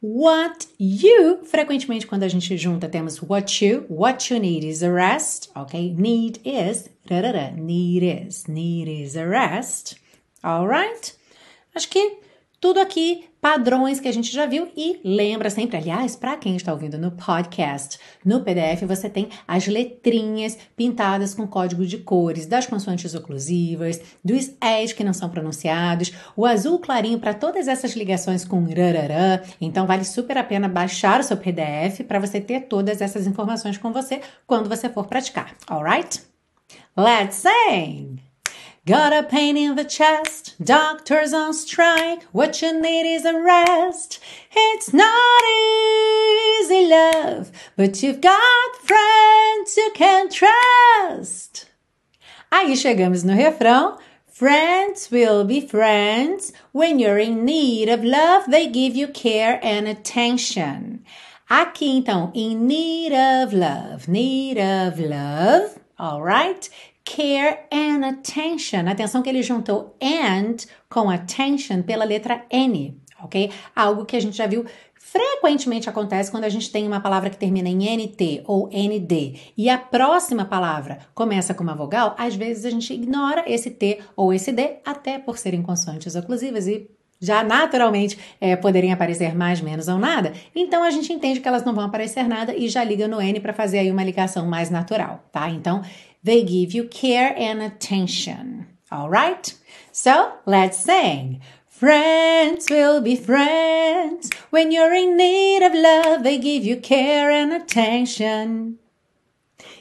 What 0.06 0.68
you, 0.78 1.38
frequentemente 1.46 2.06
quando 2.06 2.24
a 2.24 2.28
gente 2.28 2.58
junta 2.58 2.90
temos 2.90 3.22
what 3.22 3.64
you, 3.64 3.86
what 3.88 4.30
you 4.30 4.38
need 4.38 4.62
is 4.62 4.82
a 4.82 4.92
rest, 4.92 5.50
ok? 5.56 5.94
Need 5.94 6.42
is, 6.44 6.90
need 7.08 8.02
is, 8.02 8.46
need 8.46 8.86
is 8.86 9.16
a 9.16 9.26
rest, 9.26 9.96
alright? 10.44 11.16
Acho 11.74 11.88
que 11.88 12.18
tudo 12.60 12.80
aqui, 12.80 13.30
padrões 13.44 14.00
que 14.00 14.08
a 14.08 14.12
gente 14.12 14.32
já 14.32 14.46
viu 14.46 14.70
e 14.74 14.98
lembra 15.04 15.50
sempre, 15.50 15.76
aliás, 15.76 16.16
para 16.16 16.34
quem 16.34 16.56
está 16.56 16.72
ouvindo 16.72 16.96
no 16.96 17.10
podcast, 17.10 18.00
no 18.24 18.40
PDF 18.40 18.84
você 18.88 19.06
tem 19.06 19.28
as 19.46 19.66
letrinhas 19.66 20.56
pintadas 20.74 21.34
com 21.34 21.46
código 21.46 21.84
de 21.84 21.98
cores 21.98 22.46
das 22.46 22.66
consoantes 22.66 23.14
oclusivas, 23.14 24.00
dos 24.24 24.54
S 24.58 24.94
que 24.94 25.04
não 25.04 25.12
são 25.12 25.28
pronunciados, 25.28 26.10
o 26.34 26.46
azul 26.46 26.78
clarinho 26.78 27.18
para 27.18 27.34
todas 27.34 27.68
essas 27.68 27.94
ligações 27.94 28.46
com 28.46 28.64
rararã. 28.64 29.42
Então 29.60 29.86
vale 29.86 30.06
super 30.06 30.38
a 30.38 30.42
pena 30.42 30.66
baixar 30.66 31.20
o 31.20 31.22
seu 31.22 31.36
PDF 31.36 32.00
para 32.08 32.18
você 32.18 32.40
ter 32.40 32.60
todas 32.60 33.02
essas 33.02 33.26
informações 33.26 33.76
com 33.76 33.92
você 33.92 34.22
quando 34.46 34.70
você 34.70 34.88
for 34.88 35.04
praticar, 35.04 35.54
alright? 35.68 36.22
Let's 36.96 37.44
sing! 37.44 38.33
Got 38.86 39.14
a 39.14 39.22
pain 39.22 39.56
in 39.56 39.76
the 39.76 39.84
chest, 39.84 40.56
doctors 40.62 41.32
on 41.32 41.54
strike. 41.54 42.22
What 42.32 42.60
you 42.60 42.78
need 42.78 43.14
is 43.14 43.24
a 43.24 43.40
rest. 43.40 44.20
It's 44.54 44.92
not 44.92 45.42
easy, 46.60 46.86
love, 46.88 47.50
but 47.78 48.02
you've 48.02 48.20
got 48.20 48.76
friends 48.82 49.78
you 49.78 49.90
can 49.94 50.28
trust. 50.28 51.70
Aí 52.52 52.76
chegamos 52.76 53.24
no 53.24 53.32
refrão. 53.32 53.98
Friends 54.28 55.10
will 55.10 55.44
be 55.44 55.62
friends. 55.62 56.52
When 56.72 56.98
you're 56.98 57.18
in 57.18 57.46
need 57.46 57.88
of 57.88 58.04
love, 58.04 58.50
they 58.50 58.66
give 58.66 58.94
you 58.94 59.08
care 59.08 59.60
and 59.62 59.88
attention. 59.88 61.04
Aqui 61.48 62.02
então, 62.02 62.30
in 62.34 62.66
need 62.66 63.14
of 63.14 63.54
love, 63.54 64.08
need 64.08 64.58
of 64.58 65.00
love, 65.00 65.78
alright? 65.98 66.68
Care 67.04 67.66
and 67.70 68.06
attention. 68.06 68.88
Atenção 68.88 69.22
que 69.22 69.28
ele 69.28 69.42
juntou 69.42 69.96
and 70.02 70.56
com 70.88 71.10
attention 71.10 71.82
pela 71.82 72.04
letra 72.04 72.44
N, 72.50 72.98
ok? 73.22 73.50
Algo 73.76 74.04
que 74.04 74.16
a 74.16 74.20
gente 74.20 74.36
já 74.36 74.46
viu 74.46 74.64
frequentemente 74.94 75.88
acontece 75.88 76.30
quando 76.30 76.44
a 76.44 76.48
gente 76.48 76.72
tem 76.72 76.86
uma 76.86 76.98
palavra 76.98 77.28
que 77.28 77.36
termina 77.36 77.68
em 77.68 77.96
NT 77.96 78.42
ou 78.46 78.68
ND 78.72 79.34
e 79.56 79.68
a 79.68 79.76
próxima 79.76 80.46
palavra 80.46 80.98
começa 81.14 81.52
com 81.52 81.62
uma 81.62 81.74
vogal, 81.74 82.16
às 82.18 82.34
vezes 82.34 82.64
a 82.64 82.70
gente 82.70 82.92
ignora 82.92 83.44
esse 83.46 83.70
T 83.70 84.00
ou 84.16 84.32
esse 84.32 84.50
D, 84.50 84.78
até 84.84 85.18
por 85.18 85.36
serem 85.36 85.62
consoantes 85.62 86.16
oclusivas 86.16 86.66
e 86.66 86.88
já 87.20 87.44
naturalmente 87.44 88.18
é, 88.40 88.56
poderem 88.56 88.92
aparecer 88.92 89.34
mais, 89.34 89.60
menos 89.60 89.88
ou 89.88 89.98
nada. 89.98 90.32
Então 90.54 90.82
a 90.82 90.90
gente 90.90 91.12
entende 91.12 91.40
que 91.40 91.48
elas 91.48 91.64
não 91.64 91.74
vão 91.74 91.84
aparecer 91.84 92.26
nada 92.28 92.54
e 92.54 92.68
já 92.68 92.82
liga 92.82 93.06
no 93.06 93.20
N 93.20 93.40
para 93.40 93.52
fazer 93.52 93.78
aí 93.78 93.90
uma 93.90 94.02
ligação 94.04 94.46
mais 94.46 94.68
natural, 94.68 95.22
tá? 95.30 95.48
Então 95.48 95.82
They 96.24 96.42
give 96.42 96.72
you 96.72 96.84
care 96.84 97.34
and 97.36 97.62
attention. 97.62 98.66
All 98.90 99.10
right? 99.10 99.54
So 99.92 100.32
let's 100.46 100.78
sing. 100.78 101.40
Friends 101.68 102.70
will 102.70 103.00
be 103.02 103.14
friends. 103.14 104.30
When 104.50 104.72
you're 104.72 104.94
in 104.94 105.16
need 105.16 105.62
of 105.62 105.74
love, 105.74 106.22
they 106.22 106.38
give 106.38 106.64
you 106.64 106.76
care 106.76 107.30
and 107.30 107.52
attention. 107.52 108.78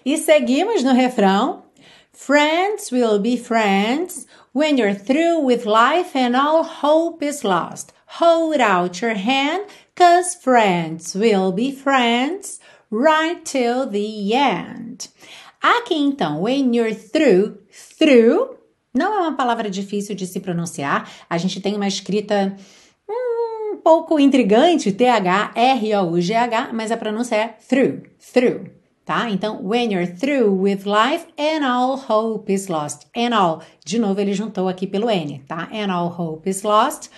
E 0.04 0.18
seguimos 0.18 0.84
no 0.84 0.94
refrão. 0.94 1.64
Friends 2.12 2.92
will 2.92 3.20
be 3.20 3.38
friends 3.38 4.28
when 4.52 4.78
you're 4.78 4.94
through 4.94 5.40
with 5.40 5.66
life 5.66 6.16
and 6.16 6.36
all 6.36 6.64
hope 6.64 7.24
is 7.24 7.44
lost. 7.44 7.94
Hold 8.20 8.60
out 8.60 9.02
your 9.02 9.16
hand, 9.16 9.66
cause 9.96 10.36
friends 10.36 11.16
will 11.16 11.52
be 11.52 11.72
friends 11.72 12.60
right 12.92 13.44
till 13.44 13.90
the 13.90 14.36
end. 14.36 15.08
Aqui 15.64 15.96
então, 15.96 16.42
when 16.42 16.76
you're 16.76 16.94
through, 16.94 17.58
through 17.98 18.58
não 18.94 19.16
é 19.16 19.20
uma 19.22 19.38
palavra 19.38 19.70
difícil 19.70 20.14
de 20.14 20.28
se 20.28 20.42
pronunciar. 20.42 21.10
A 21.30 21.38
gente 21.38 21.62
tem 21.62 21.74
uma 21.74 21.88
escrita 21.88 22.54
um 23.10 23.78
pouco 23.78 24.20
intrigante, 24.20 24.92
T-H-R-O-U-G-H, 24.92 26.70
mas 26.74 26.92
a 26.92 26.98
pronúncia 26.98 27.36
é 27.36 27.48
through, 27.48 28.04
through, 28.20 28.70
tá? 29.06 29.30
Então, 29.30 29.62
when 29.62 29.92
you're 29.92 30.08
through 30.08 30.54
with 30.54 30.86
life 30.86 31.26
and 31.38 31.66
all 31.66 31.98
hope 31.98 32.52
is 32.52 32.68
lost. 32.68 33.08
And 33.16 33.36
all, 33.36 33.62
de 33.86 34.00
novo 34.00 34.20
ele 34.20 34.34
juntou 34.34 34.68
aqui 34.68 34.88
pelo 34.88 35.10
N, 35.10 35.44
tá? 35.48 35.70
And 35.72 35.92
all 35.92 36.10
hope 36.10 36.50
is 36.50 36.64
lost. 36.64 37.10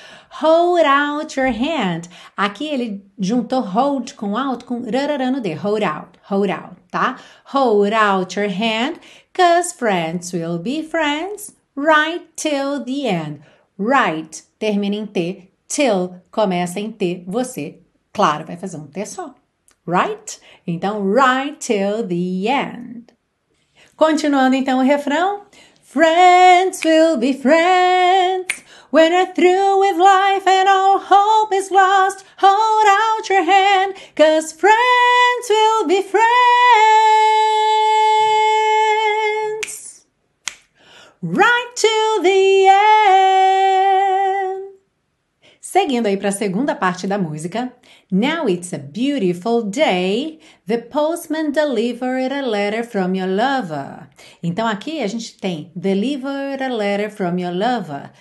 Hold 0.42 0.86
out 0.86 1.40
your 1.40 1.52
hand. 1.52 2.10
Aqui 2.36 2.68
ele 2.68 3.06
juntou 3.20 3.62
hold 3.62 4.14
com 4.16 4.38
out 4.38 4.66
com 4.66 4.82
rarará 4.82 5.32
no 5.32 5.42
D. 5.42 5.54
Hold 5.54 5.84
out, 5.84 6.20
hold 6.30 6.50
out 6.50 6.86
tá? 6.96 7.20
Hold 7.46 7.94
out 7.94 8.40
your 8.40 8.50
hand, 8.50 9.00
cause 9.34 9.74
friends 9.74 10.32
will 10.32 10.58
be 10.58 10.82
friends 10.82 11.54
right 11.76 12.26
till 12.38 12.84
the 12.84 13.08
end. 13.08 13.42
Right 13.78 14.44
termina 14.60 14.96
em 14.96 15.06
T, 15.06 15.52
till 15.68 16.22
começa 16.32 16.80
em 16.80 16.92
T, 16.92 17.26
você, 17.28 17.80
claro, 18.14 18.46
vai 18.46 18.56
fazer 18.56 18.78
um 18.78 18.88
T 18.88 19.06
só. 19.06 19.36
Right? 19.86 20.40
Então, 20.66 21.04
right 21.04 21.58
till 21.60 22.08
the 22.08 22.48
end. 22.48 23.14
Continuando 23.96 24.56
então 24.56 24.80
o 24.80 24.84
refrão. 24.84 25.46
Friends 25.84 26.82
will 26.84 27.18
be 27.18 27.34
friends 27.34 28.66
when 28.92 29.12
you're 29.14 29.34
through 29.34 29.80
with 29.80 29.98
life 29.98 30.48
and 30.48 30.68
all 30.68 31.00
hope 31.00 31.54
is 31.56 31.70
lost. 31.72 32.26
Hold 32.38 32.86
out 32.88 33.30
your 33.30 33.44
hand, 33.44 33.94
cause 34.16 34.52
friends 34.52 35.50
will 35.50 35.86
be 35.88 36.02
friends. 36.02 36.26
Right 41.22 41.72
till 41.76 42.22
the 42.22 42.68
end. 42.68 42.86
Seguindo 45.62 46.08
aí 46.08 46.18
para 46.18 46.30
a 46.30 46.32
segunda 46.32 46.76
parte 46.76 47.08
da 47.08 47.18
música. 47.18 47.72
Now 48.12 48.48
it's 48.48 48.72
a 48.72 48.78
beautiful 48.78 49.64
day. 49.64 50.40
The 50.68 50.78
postman 50.78 51.52
delivered 51.52 52.32
a 52.32 52.42
letter 52.42 52.84
from 52.84 53.16
your 53.16 53.28
lover. 53.28 54.08
Então 54.44 54.68
aqui 54.68 55.02
a 55.02 55.08
gente 55.08 55.38
tem 55.38 55.72
delivered 55.76 56.64
a 56.64 56.70
letter 56.70 57.10
from 57.10 57.40
your 57.40 57.54
lover. 57.54 58.12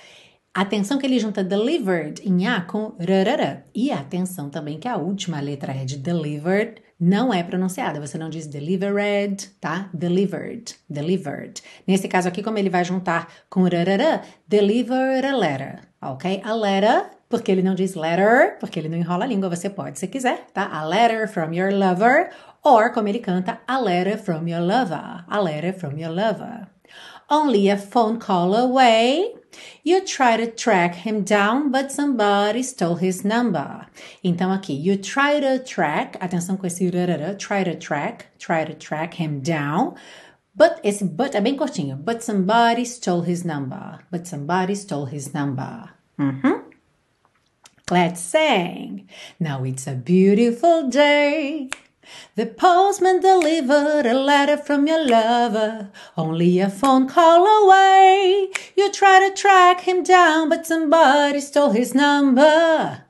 Atenção 0.54 0.98
que 0.98 1.06
ele 1.06 1.18
junta 1.18 1.42
delivered 1.42 2.22
em 2.26 2.46
A 2.46 2.60
com 2.60 2.96
rarara. 2.98 3.66
E 3.74 3.90
atenção 3.90 4.48
também 4.48 4.78
que 4.78 4.88
a 4.88 4.96
última 4.96 5.40
letra 5.40 5.72
é 5.72 5.84
de 5.84 5.98
delivered 5.98 6.80
não 6.98 7.34
é 7.34 7.42
pronunciada. 7.42 8.00
Você 8.00 8.16
não 8.16 8.30
diz 8.30 8.46
delivered, 8.46 9.48
tá? 9.60 9.90
Delivered, 9.92 10.76
delivered. 10.88 11.60
Nesse 11.86 12.08
caso 12.08 12.28
aqui, 12.28 12.42
como 12.42 12.56
ele 12.56 12.70
vai 12.70 12.84
juntar 12.84 13.28
com 13.50 13.64
rarara, 13.64 14.22
delivered 14.46 15.26
a 15.26 15.36
letter, 15.36 15.80
ok? 16.00 16.40
A 16.44 16.54
letter, 16.54 17.10
porque 17.34 17.50
ele 17.50 17.62
não 17.62 17.74
diz 17.74 17.96
letter, 17.96 18.58
porque 18.60 18.78
ele 18.78 18.88
não 18.88 18.96
enrola 18.96 19.24
a 19.24 19.26
língua, 19.26 19.48
você 19.48 19.68
pode 19.68 19.98
se 19.98 20.06
quiser, 20.06 20.46
tá? 20.54 20.70
A 20.72 20.84
letter 20.86 21.26
from 21.28 21.52
your 21.52 21.72
lover, 21.72 22.30
or 22.62 22.92
como 22.92 23.08
ele 23.08 23.18
canta, 23.18 23.58
a 23.66 23.76
letter 23.80 24.16
from 24.16 24.46
your 24.46 24.60
lover, 24.60 25.24
a 25.28 25.40
letter 25.40 25.72
from 25.72 25.98
your 25.98 26.12
lover. 26.12 26.68
Only 27.28 27.68
a 27.68 27.76
phone 27.76 28.20
call 28.20 28.54
away. 28.54 29.34
You 29.82 30.02
try 30.02 30.36
to 30.36 30.46
track 30.46 30.94
him 31.04 31.24
down, 31.24 31.72
but 31.72 31.90
somebody 31.90 32.62
stole 32.62 32.98
his 33.04 33.24
number. 33.24 33.88
Então 34.22 34.52
aqui, 34.52 34.72
you 34.72 34.96
try 34.96 35.40
to 35.40 35.64
track, 35.64 36.16
atenção 36.20 36.56
com 36.56 36.68
esse 36.68 36.88
try 37.36 37.64
to 37.64 37.74
track, 37.74 38.26
try 38.38 38.64
to 38.64 38.74
track 38.74 39.20
him 39.20 39.40
down. 39.40 39.94
But 40.54 40.78
esse 40.84 41.02
but 41.02 41.34
é 41.34 41.40
bem 41.40 41.56
curtinho. 41.56 41.96
But 41.96 42.22
somebody 42.22 42.84
stole 42.84 43.28
his 43.28 43.42
number. 43.42 43.98
But 44.12 44.28
somebody 44.28 44.76
stole 44.76 45.06
his 45.06 45.32
number. 45.32 45.90
Mm-hmm. 46.16 46.63
Let's 47.90 48.22
sing. 48.22 49.10
Now 49.38 49.62
it's 49.62 49.86
a 49.86 49.92
beautiful 49.92 50.88
day. 50.88 51.68
The 52.34 52.46
postman 52.46 53.20
delivered 53.20 54.06
a 54.06 54.14
letter 54.14 54.56
from 54.56 54.86
your 54.86 55.06
lover, 55.06 55.90
only 56.16 56.60
a 56.60 56.70
phone 56.70 57.08
call 57.08 57.46
away. 57.46 58.48
You 58.74 58.90
try 58.90 59.28
to 59.28 59.34
track 59.34 59.82
him 59.82 60.02
down, 60.02 60.48
but 60.48 60.66
somebody 60.66 61.40
stole 61.40 61.72
his 61.72 61.94
number. 61.94 63.03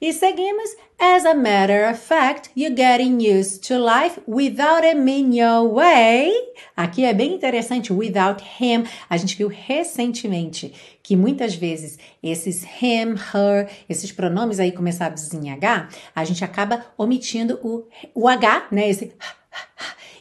E 0.00 0.12
seguimos. 0.12 0.70
As 0.98 1.24
a 1.24 1.34
matter 1.34 1.90
of 1.90 1.98
fact, 1.98 2.50
you're 2.54 2.74
getting 2.74 3.20
used 3.20 3.66
to 3.68 3.78
life 3.78 4.20
without 4.26 4.84
him 4.84 5.08
in 5.08 5.34
your 5.34 5.66
way. 5.72 6.30
Aqui 6.76 7.04
é 7.04 7.14
bem 7.14 7.34
interessante, 7.34 7.92
without 7.92 8.42
him. 8.60 8.84
A 9.08 9.16
gente 9.16 9.36
viu 9.36 9.48
recentemente 9.48 10.72
que 11.02 11.16
muitas 11.16 11.54
vezes 11.54 11.98
esses 12.22 12.64
him, 12.64 13.14
her, 13.34 13.68
esses 13.88 14.12
pronomes 14.12 14.60
aí 14.60 14.72
começados 14.72 15.32
em 15.32 15.50
H, 15.50 15.88
a 16.14 16.24
gente 16.24 16.44
acaba 16.44 16.84
omitindo 16.98 17.58
o, 17.62 17.86
o 18.14 18.28
H, 18.28 18.68
né? 18.70 18.88
Esse 18.88 19.12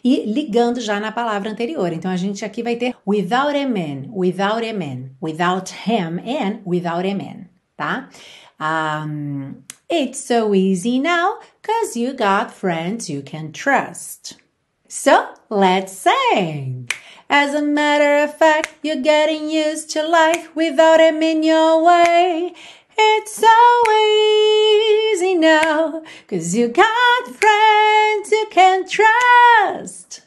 e 0.03 0.23
ligando 0.25 0.79
já 0.79 0.99
na 0.99 1.11
palavra 1.11 1.49
anterior. 1.49 1.91
Então 1.93 2.09
a 2.09 2.17
gente 2.17 2.43
aqui 2.45 2.63
vai 2.63 2.75
ter 2.75 2.95
without 3.05 3.55
a 3.55 3.67
man, 3.67 4.09
without 4.13 4.65
a 4.67 4.73
man, 4.73 5.09
without 5.21 5.73
him 5.87 6.19
and 6.19 6.61
without 6.65 7.07
a 7.07 7.15
man, 7.15 7.47
tá? 7.75 8.09
Um, 8.59 9.55
it's 9.89 10.19
so 10.19 10.53
easy 10.53 10.99
now 10.99 11.39
because 11.61 11.97
you 11.97 12.13
got 12.13 12.53
friends 12.53 13.09
you 13.09 13.21
can 13.21 13.51
trust. 13.51 14.37
So 14.87 15.33
let's 15.49 15.93
sing. 15.93 16.89
As 17.29 17.53
a 17.53 17.61
matter 17.61 18.23
of 18.23 18.37
fact, 18.37 18.73
you're 18.81 19.01
getting 19.01 19.49
used 19.49 19.89
to 19.91 20.07
life 20.07 20.55
without 20.55 20.99
him 20.99 21.21
in 21.21 21.43
your 21.43 21.83
way. 21.83 22.53
It's 22.97 23.33
so 23.33 23.47
easy 25.13 25.35
now, 25.35 26.03
cause 26.27 26.53
you 26.53 26.67
got 26.67 27.27
friends 27.27 28.31
you 28.31 28.47
can 28.51 28.85
trust. 28.87 30.23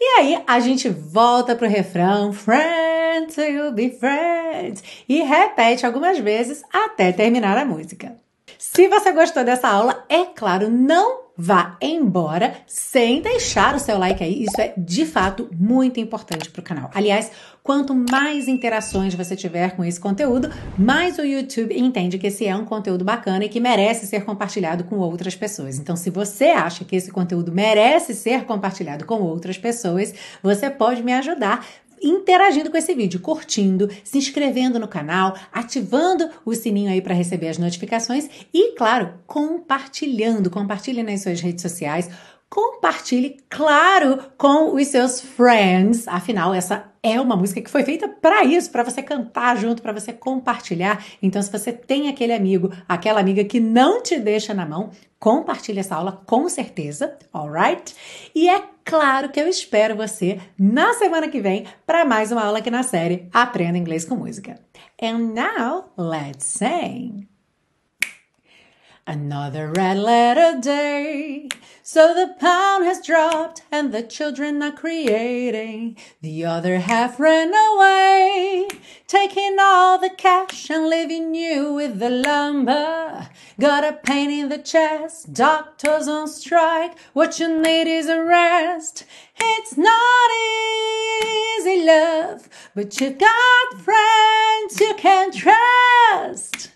E 0.00 0.04
aí 0.18 0.42
a 0.46 0.58
gente 0.58 0.88
volta 0.88 1.54
pro 1.54 1.68
refrão 1.68 2.32
Friends 2.32 3.36
will 3.36 3.72
be 3.72 3.90
friends 3.90 4.82
e 5.08 5.22
repete 5.22 5.86
algumas 5.86 6.18
vezes 6.18 6.62
até 6.72 7.12
terminar 7.12 7.56
a 7.56 7.64
música. 7.64 8.21
Se 8.58 8.88
você 8.88 9.12
gostou 9.12 9.44
dessa 9.44 9.68
aula, 9.68 10.04
é 10.08 10.24
claro, 10.24 10.70
não 10.70 11.22
vá 11.36 11.76
embora 11.80 12.54
sem 12.66 13.20
deixar 13.20 13.74
o 13.74 13.78
seu 13.78 13.98
like 13.98 14.22
aí. 14.22 14.44
Isso 14.44 14.60
é 14.60 14.74
de 14.76 15.06
fato 15.06 15.48
muito 15.58 15.98
importante 15.98 16.50
para 16.50 16.60
o 16.60 16.64
canal. 16.64 16.90
Aliás, 16.94 17.30
quanto 17.62 17.94
mais 17.94 18.48
interações 18.48 19.14
você 19.14 19.34
tiver 19.34 19.74
com 19.74 19.84
esse 19.84 19.98
conteúdo, 19.98 20.50
mais 20.78 21.18
o 21.18 21.22
YouTube 21.22 21.76
entende 21.76 22.18
que 22.18 22.26
esse 22.26 22.46
é 22.46 22.54
um 22.54 22.64
conteúdo 22.64 23.04
bacana 23.04 23.44
e 23.44 23.48
que 23.48 23.60
merece 23.60 24.06
ser 24.06 24.24
compartilhado 24.24 24.84
com 24.84 24.98
outras 24.98 25.34
pessoas. 25.34 25.78
Então, 25.78 25.96
se 25.96 26.10
você 26.10 26.46
acha 26.46 26.84
que 26.84 26.96
esse 26.96 27.10
conteúdo 27.10 27.50
merece 27.50 28.14
ser 28.14 28.44
compartilhado 28.44 29.04
com 29.04 29.20
outras 29.22 29.56
pessoas, 29.56 30.14
você 30.42 30.68
pode 30.68 31.02
me 31.02 31.12
ajudar 31.12 31.66
interagindo 32.02 32.70
com 32.70 32.76
esse 32.76 32.94
vídeo, 32.94 33.20
curtindo, 33.20 33.88
se 34.02 34.18
inscrevendo 34.18 34.78
no 34.78 34.88
canal, 34.88 35.36
ativando 35.52 36.28
o 36.44 36.54
sininho 36.54 36.90
aí 36.90 37.00
para 37.00 37.14
receber 37.14 37.48
as 37.48 37.58
notificações 37.58 38.28
e, 38.52 38.74
claro, 38.76 39.14
compartilhando. 39.26 40.50
Compartilhe 40.50 41.02
nas 41.02 41.22
suas 41.22 41.40
redes 41.40 41.62
sociais. 41.62 42.10
Compartilhe, 42.52 43.38
claro, 43.48 44.18
com 44.36 44.74
os 44.76 44.86
seus 44.88 45.22
friends. 45.22 46.06
Afinal, 46.06 46.52
essa 46.52 46.92
é 47.02 47.18
uma 47.18 47.34
música 47.34 47.62
que 47.62 47.70
foi 47.70 47.82
feita 47.82 48.06
para 48.06 48.44
isso, 48.44 48.70
para 48.70 48.82
você 48.82 49.02
cantar 49.02 49.56
junto, 49.56 49.80
para 49.80 49.94
você 49.94 50.12
compartilhar. 50.12 51.02
Então, 51.22 51.40
se 51.40 51.50
você 51.50 51.72
tem 51.72 52.10
aquele 52.10 52.34
amigo, 52.34 52.70
aquela 52.86 53.20
amiga 53.20 53.42
que 53.42 53.58
não 53.58 54.02
te 54.02 54.18
deixa 54.18 54.52
na 54.52 54.66
mão, 54.66 54.90
compartilhe 55.18 55.80
essa 55.80 55.96
aula 55.96 56.22
com 56.26 56.46
certeza, 56.46 57.16
alright? 57.32 57.96
E 58.34 58.50
é 58.50 58.62
claro 58.84 59.30
que 59.30 59.40
eu 59.40 59.48
espero 59.48 59.96
você 59.96 60.38
na 60.58 60.92
semana 60.92 61.28
que 61.28 61.40
vem 61.40 61.64
para 61.86 62.04
mais 62.04 62.30
uma 62.32 62.44
aula 62.44 62.58
aqui 62.58 62.70
na 62.70 62.82
série 62.82 63.30
Aprenda 63.32 63.78
Inglês 63.78 64.04
com 64.04 64.14
Música. 64.14 64.60
And 65.02 65.32
now, 65.32 65.90
let's 65.96 66.44
sing! 66.44 67.31
Another 69.06 69.66
red 69.66 69.98
letter 69.98 70.60
day. 70.60 71.48
So 71.82 72.14
the 72.14 72.34
pound 72.38 72.84
has 72.84 73.04
dropped 73.04 73.62
and 73.72 73.92
the 73.92 74.04
children 74.04 74.62
are 74.62 74.70
creating. 74.70 75.96
The 76.20 76.44
other 76.44 76.78
half 76.78 77.18
ran 77.18 77.52
away, 77.52 78.68
taking 79.08 79.56
all 79.60 79.98
the 79.98 80.08
cash 80.08 80.70
and 80.70 80.86
leaving 80.88 81.34
you 81.34 81.74
with 81.74 81.98
the 81.98 82.10
lumber. 82.10 83.28
Got 83.58 83.82
a 83.82 83.94
pain 83.94 84.30
in 84.30 84.48
the 84.50 84.58
chest, 84.58 85.32
doctors 85.32 86.06
on 86.06 86.28
strike. 86.28 86.96
What 87.12 87.40
you 87.40 87.60
need 87.60 87.88
is 87.88 88.06
a 88.06 88.22
rest. 88.22 89.04
It's 89.36 89.76
not 89.76 90.30
easy, 91.58 91.84
love, 91.84 92.48
but 92.76 93.00
you 93.00 93.10
got 93.10 93.74
friends 93.74 94.80
you 94.80 94.94
can 94.94 95.32
trust. 95.32 96.70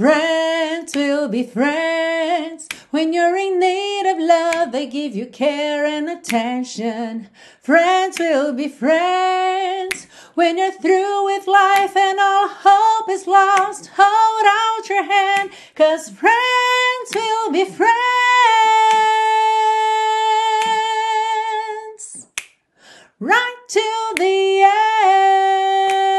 Friends 0.00 0.96
will 0.96 1.28
be 1.28 1.42
friends. 1.42 2.66
When 2.90 3.12
you're 3.12 3.36
in 3.36 3.60
need 3.60 4.10
of 4.10 4.18
love, 4.18 4.72
they 4.72 4.86
give 4.86 5.14
you 5.14 5.26
care 5.26 5.84
and 5.84 6.08
attention. 6.08 7.28
Friends 7.60 8.18
will 8.18 8.54
be 8.54 8.66
friends. 8.66 10.06
When 10.32 10.56
you're 10.56 10.72
through 10.72 11.26
with 11.26 11.46
life 11.46 11.94
and 11.98 12.18
all 12.18 12.48
hope 12.48 13.10
is 13.10 13.26
lost, 13.26 13.90
hold 13.94 14.46
out 14.46 14.88
your 14.88 15.04
hand, 15.04 15.50
cause 15.74 16.08
friends 16.08 17.10
will 17.14 17.52
be 17.52 17.66
friends. 17.66 17.90
Right 23.18 23.56
till 23.68 24.14
the 24.16 24.62
end. 24.64 26.09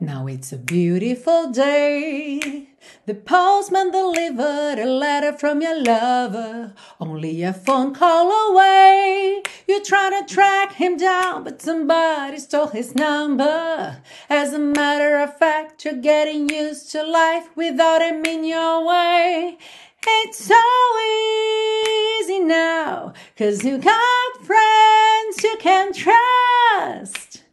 Now 0.00 0.26
it's 0.26 0.52
a 0.52 0.58
beautiful 0.58 1.52
day. 1.52 2.68
The 3.06 3.14
postman 3.14 3.92
delivered 3.92 4.78
a 4.78 4.86
letter 4.86 5.32
from 5.32 5.62
your 5.62 5.80
lover, 5.80 6.74
only 7.00 7.42
a 7.44 7.52
phone 7.52 7.94
call 7.94 8.50
away. 8.50 9.42
You 9.68 9.84
try 9.84 10.10
to 10.10 10.34
track 10.34 10.72
him 10.72 10.96
down, 10.96 11.44
but 11.44 11.62
somebody 11.62 12.38
stole 12.38 12.66
his 12.66 12.96
number. 12.96 14.02
As 14.28 14.52
a 14.52 14.58
matter 14.58 15.16
of 15.18 15.38
fact, 15.38 15.84
you're 15.84 15.94
getting 15.94 16.48
used 16.48 16.90
to 16.92 17.04
life 17.04 17.56
without 17.56 18.02
him 18.02 18.24
in 18.24 18.44
your 18.44 18.84
way. 18.84 19.58
It's 20.06 20.44
so 20.44 20.60
easy 22.20 22.40
now, 22.40 23.14
cause 23.38 23.64
you 23.64 23.78
got 23.78 24.36
friends 24.42 25.42
you 25.44 25.56
can 25.60 25.92
trust 25.92 27.43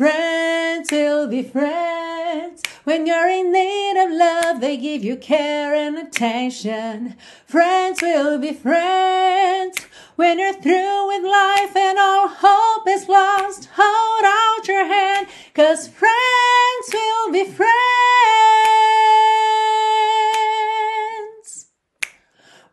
friends 0.00 0.90
will 0.90 1.28
be 1.28 1.42
friends. 1.42 2.62
When 2.84 3.06
you're 3.06 3.28
in 3.28 3.52
need 3.52 4.02
of 4.02 4.10
love, 4.10 4.62
they 4.62 4.78
give 4.78 5.04
you 5.04 5.14
care 5.16 5.74
and 5.74 5.98
attention. 5.98 7.16
Friends 7.44 8.00
will 8.00 8.38
be 8.38 8.54
friends. 8.54 9.76
When 10.16 10.38
you're 10.38 10.54
through 10.54 11.06
with 11.08 11.22
life 11.22 11.76
and 11.76 11.98
all 11.98 12.28
hope 12.30 12.88
is 12.88 13.10
lost, 13.10 13.68
hold 13.74 14.24
out 14.24 14.66
your 14.66 14.86
hand, 14.86 15.26
cause 15.52 15.86
friends 15.86 16.86
will 16.94 17.30
be 17.30 17.44
friends. 17.44 17.68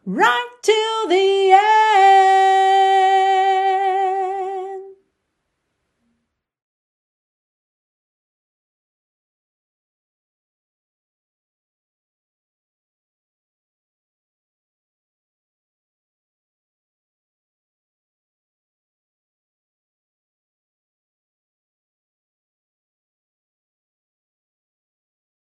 Right 0.06 0.50
till 0.64 1.10
the 1.10 1.52
end. 1.52 3.37